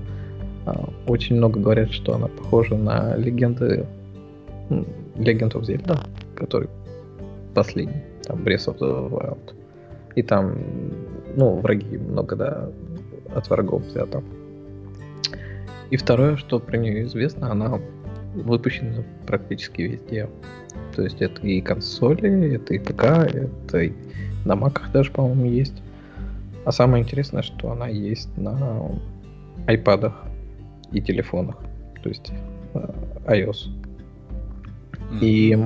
[0.66, 3.86] а, очень много говорят, что она похожа на легенды
[4.68, 5.98] Legend of Zelda,
[6.36, 6.68] который
[7.54, 9.54] последний, там Breath of the Wild.
[10.14, 10.56] И там,
[11.36, 12.70] ну, враги много, да,
[13.34, 14.22] от врагов взято.
[15.94, 17.78] И второе, что про нее известно, она
[18.34, 20.28] выпущена практически везде.
[20.96, 23.92] То есть это и консоли, это и ПК, это и
[24.44, 25.80] на маках даже, по-моему, есть.
[26.64, 28.90] А самое интересное, что она есть на
[29.68, 30.20] айпадах
[30.90, 31.58] и телефонах.
[32.02, 32.32] То есть
[32.74, 32.92] э,
[33.26, 33.70] iOS.
[35.20, 35.56] И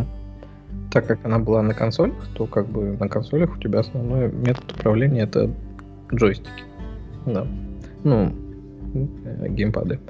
[0.92, 4.72] так как она была на консолях, то как бы на консолях у тебя основной метод
[4.72, 5.50] управления это
[6.12, 6.64] джойстики.
[7.24, 7.46] Да.
[8.04, 8.34] Ну,
[8.94, 10.00] геймпады.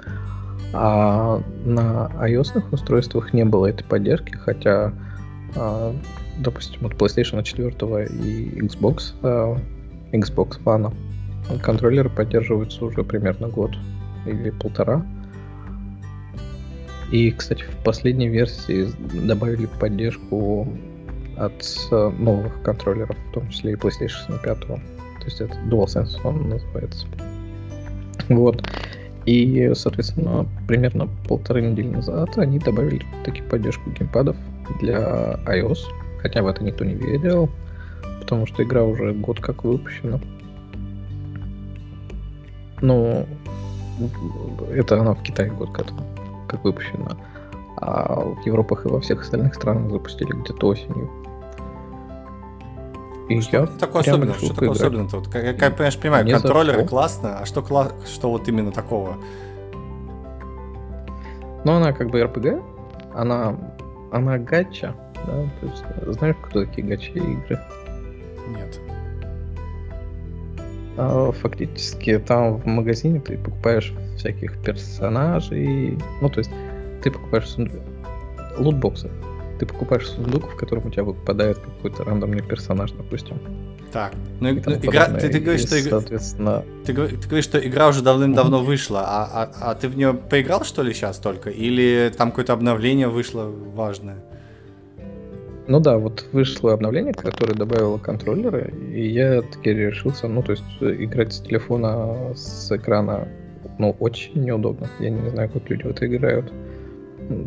[0.73, 4.93] А на iOS устройствах не было этой поддержки, хотя,
[5.57, 5.95] а,
[6.39, 7.71] допустим, от PlayStation 4
[8.07, 9.57] и Xbox, а,
[10.13, 10.95] Xbox One
[11.63, 13.71] контроллеры поддерживаются уже примерно год
[14.27, 15.05] или полтора.
[17.11, 18.89] И, кстати, в последней версии
[19.27, 20.69] добавили поддержку
[21.39, 24.61] от э, новых контроллеров, в том числе и PlayStation 5.
[24.61, 24.81] То
[25.25, 27.07] есть это DualSense он называется.
[28.29, 28.63] Вот.
[29.27, 34.37] И, соответственно, примерно полторы недели назад они добавили таки поддержку геймпадов
[34.81, 35.79] для iOS.
[36.23, 37.49] Хотя в это никто не верил,
[38.21, 40.19] потому что игра уже год как выпущена.
[42.81, 43.27] Ну,
[44.73, 45.87] это она в Китае год как
[46.49, 47.17] как выпущена.
[47.77, 51.09] А в Европах и во всех остальных странах запустили где-то осенью.
[53.29, 54.35] И что я такое особенное?
[54.35, 55.09] Что такое особенное?
[55.09, 59.17] Вот, как, как, понимаешь, понимаю, Мне контроллеры классно, а что, кла- что вот именно такого?
[61.65, 62.63] Ну, она как бы РПГ,
[63.15, 63.57] она,
[64.13, 64.95] она гача,
[65.27, 65.85] да, то есть
[66.19, 67.61] знаешь, кто такие гачи игры?
[68.49, 68.81] Нет.
[70.97, 75.99] А, фактически там в магазине ты покупаешь всяких персонажей.
[76.21, 76.51] Ну, то есть
[77.03, 77.55] ты покупаешь
[78.59, 79.11] лутбоксы.
[79.59, 83.39] Ты покупаешь сундук, в котором у тебя выпадает какой-то рандомный персонаж, допустим.
[83.93, 86.65] Так, ну, ну игра, ты, ты говоришь, и, что игра, соответственно...
[86.85, 90.63] ты, ты говоришь, что игра уже давным-давно вышла, а, а, а ты в нее поиграл
[90.65, 94.19] что ли сейчас только, или там какое-то обновление вышло важное?
[95.69, 100.65] Ну да, вот вышло обновление, которое добавило контроллеры, и я таки решился, ну то есть
[100.81, 103.29] играть с телефона, с экрана,
[103.79, 104.89] ну очень неудобно.
[104.99, 106.53] Я не знаю, как люди в это играют.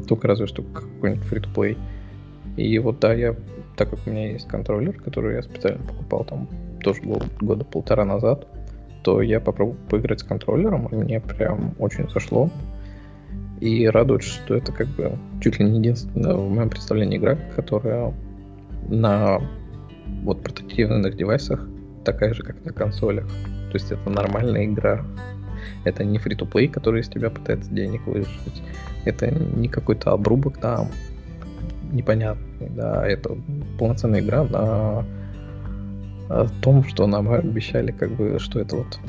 [0.07, 1.77] Только разве что какой-нибудь free-to-play.
[2.57, 3.35] И вот да, я,
[3.75, 6.47] так как у меня есть контроллер, который я специально покупал там
[6.81, 8.47] тоже был года полтора назад,
[9.03, 12.49] то я попробовал поиграть с контроллером, и мне прям очень зашло.
[13.59, 18.13] И радует, что это как бы чуть ли не единственная в моем представлении игра, которая
[18.89, 19.39] на
[20.23, 21.67] вот портативных девайсах
[22.03, 23.27] такая же, как на консолях.
[23.27, 25.05] То есть это нормальная игра.
[25.83, 28.63] Это не фри-то-плей, который из тебя пытается денег выжить.
[29.05, 30.87] Это не какой-то обрубок там
[31.91, 33.37] непонятный, да, это
[33.77, 35.05] полноценная игра на
[36.61, 38.99] том, что нам обещали, как бы, что это вот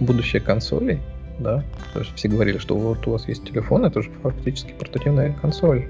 [0.00, 0.98] будущее консолей,
[1.38, 1.64] да.
[1.92, 5.86] То есть все говорили, что вот у вас есть телефон, это же фактически портативная консоль.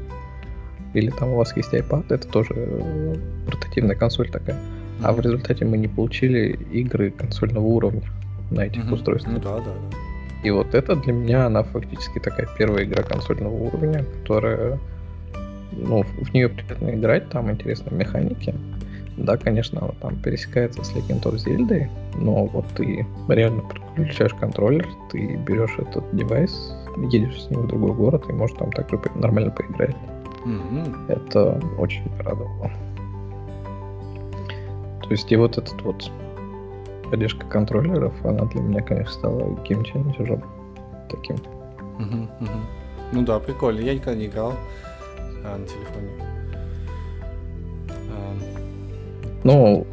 [0.95, 3.16] Или там у вас есть iPad, это тоже э,
[3.47, 4.59] портативная консоль такая.
[5.03, 8.03] А в результате мы не получили игры консольного уровня
[8.51, 8.93] на этих mm-hmm.
[8.93, 9.35] устройствах.
[9.37, 9.97] Ну да, да, да.
[10.43, 14.79] И вот это для меня, она фактически такая первая игра консольного уровня, которая,
[15.73, 18.55] ну, в нее приятно играть, там интересные механики.
[19.16, 24.86] Да, конечно, она там пересекается с Legend of Zelda, но вот ты реально подключаешь контроллер,
[25.11, 26.74] ты берешь этот девайс,
[27.11, 29.97] едешь с ним в другой город и можешь там также нормально поиграть.
[30.44, 31.12] Mm-hmm.
[31.12, 32.70] Это очень порадовало.
[35.03, 36.11] То есть и вот этот вот
[37.11, 40.43] поддержка контроллеров, она для меня, конечно, стала геймченджером
[41.11, 41.36] таким.
[41.36, 42.62] Mm-hmm, mm-hmm.
[43.12, 43.81] Ну да, прикольно.
[43.81, 44.55] Я никогда не играл
[45.44, 46.10] а, на телефоне.
[49.44, 49.86] Ну,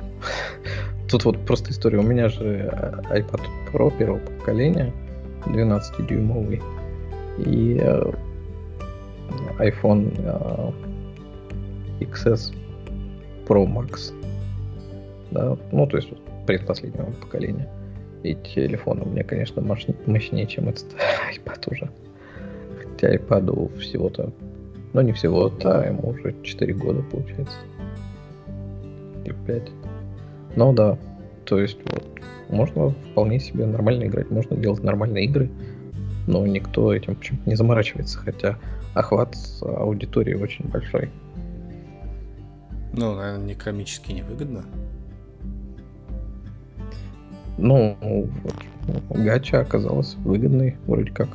[1.10, 2.00] тут вот просто история.
[2.00, 2.72] У меня же
[3.12, 4.94] iPad Pro первого поколения,
[5.46, 6.62] 12-дюймовый,
[7.40, 8.12] и э,
[9.60, 12.54] iPhone э, XS
[13.48, 14.14] Pro Max.
[15.32, 16.10] Да, ну, то есть
[16.46, 17.68] предпоследнего поколения.
[18.24, 20.86] И телефон у меня, конечно, мощнее, чем этот
[21.36, 21.90] iPad уже.
[22.78, 24.32] Хотя iPad всего-то,
[24.94, 27.58] ну не всего-то, а ему уже 4 года получается
[29.24, 29.72] или 5.
[30.56, 30.98] Ну да,
[31.46, 32.06] то есть вот,
[32.50, 35.50] можно вполне себе нормально играть, можно делать нормальные игры,
[36.28, 38.58] но никто этим почему-то не заморачивается, хотя
[38.94, 41.10] охват аудитории очень большой.
[42.94, 44.64] Ну, наверное, не комически невыгодно.
[47.58, 48.56] Ну, вот,
[49.10, 51.30] гача оказалась выгодной, вроде как.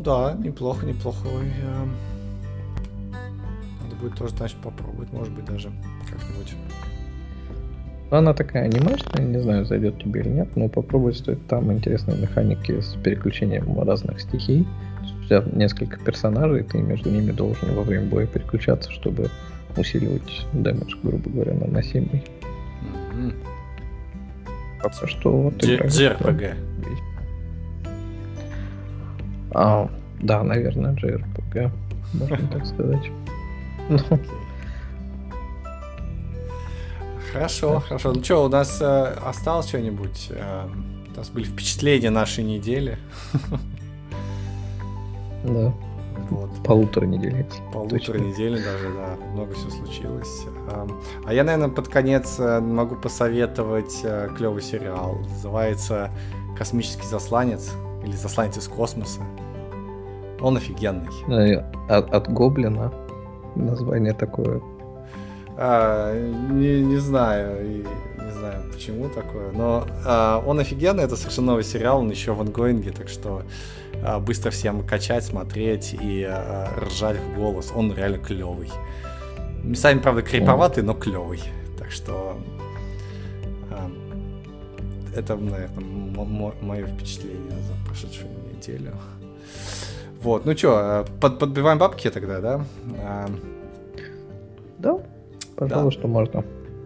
[0.00, 1.52] Ну да, неплохо, неплохой
[4.00, 5.70] будет тоже, значит, попробовать, может быть, даже
[6.08, 6.54] как-нибудь.
[8.10, 11.46] Она такая анимешная, не знаю, зайдет тебе или нет, но попробовать стоит.
[11.48, 14.66] Там интересные механики с переключением разных стихий.
[15.22, 19.28] У тебя несколько персонажей, ты между ними должен во время боя переключаться, чтобы
[19.76, 22.24] усиливать дэмэдж, грубо говоря, наносимый.
[23.12, 23.34] Mm-hmm.
[24.82, 26.54] Пока что вот JRPG.
[29.52, 29.90] А,
[30.20, 31.70] да, наверное, JRPG,
[32.14, 33.10] можно так сказать.
[37.32, 38.12] Хорошо, хорошо.
[38.12, 40.28] Ну что, у нас э, осталось что-нибудь?
[40.30, 40.66] Э,
[41.14, 42.98] у нас были впечатления нашей недели.
[45.42, 45.72] Да.
[46.28, 46.50] Вот.
[46.64, 47.46] Полутора недели.
[47.72, 49.16] Полутора недели даже, да.
[49.32, 50.44] Много все случилось.
[51.24, 54.04] А я, наверное, под конец э, могу посоветовать
[54.36, 55.18] клевый сериал.
[55.30, 56.10] Называется
[56.58, 57.72] «Космический засланец»
[58.04, 59.20] или «Засланец из космоса».
[60.40, 61.08] Он офигенный.
[61.88, 62.92] От, от Гоблина
[63.56, 64.60] название такое?
[65.56, 66.14] А,
[66.50, 67.84] не, не знаю,
[68.24, 72.40] не знаю почему такое, но а, он офигенный, это совершенно новый сериал, он еще в
[72.40, 73.42] ангоинге, так что
[74.02, 78.70] а, быстро всем качать, смотреть и а, ржать в голос, он реально клевый.
[79.62, 81.42] Местами, правда, криповатый, но клевый,
[81.78, 82.38] так что
[83.70, 83.90] а,
[85.14, 87.49] это, наверное, мое впечатление
[87.90, 88.92] прошедшую неделю.
[90.22, 92.64] Вот, ну что, э, под, подбиваем бабки тогда, да?
[93.02, 93.26] А...
[94.78, 94.98] Да,
[95.56, 95.98] пожалуй, да.
[95.98, 96.44] что можно.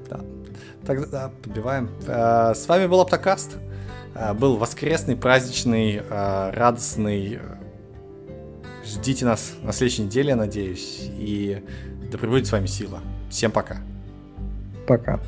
[0.08, 0.20] Да.
[0.86, 1.90] Тогда да, подбиваем.
[2.06, 3.56] А, с вами был Оптокаст.
[4.14, 7.40] А, был воскресный, праздничный, а, радостный.
[8.84, 11.10] Ждите нас на следующей неделе, я надеюсь.
[11.18, 11.64] И
[12.10, 13.00] да пребудет с вами сила.
[13.30, 13.78] Всем пока.
[14.86, 15.20] Пока.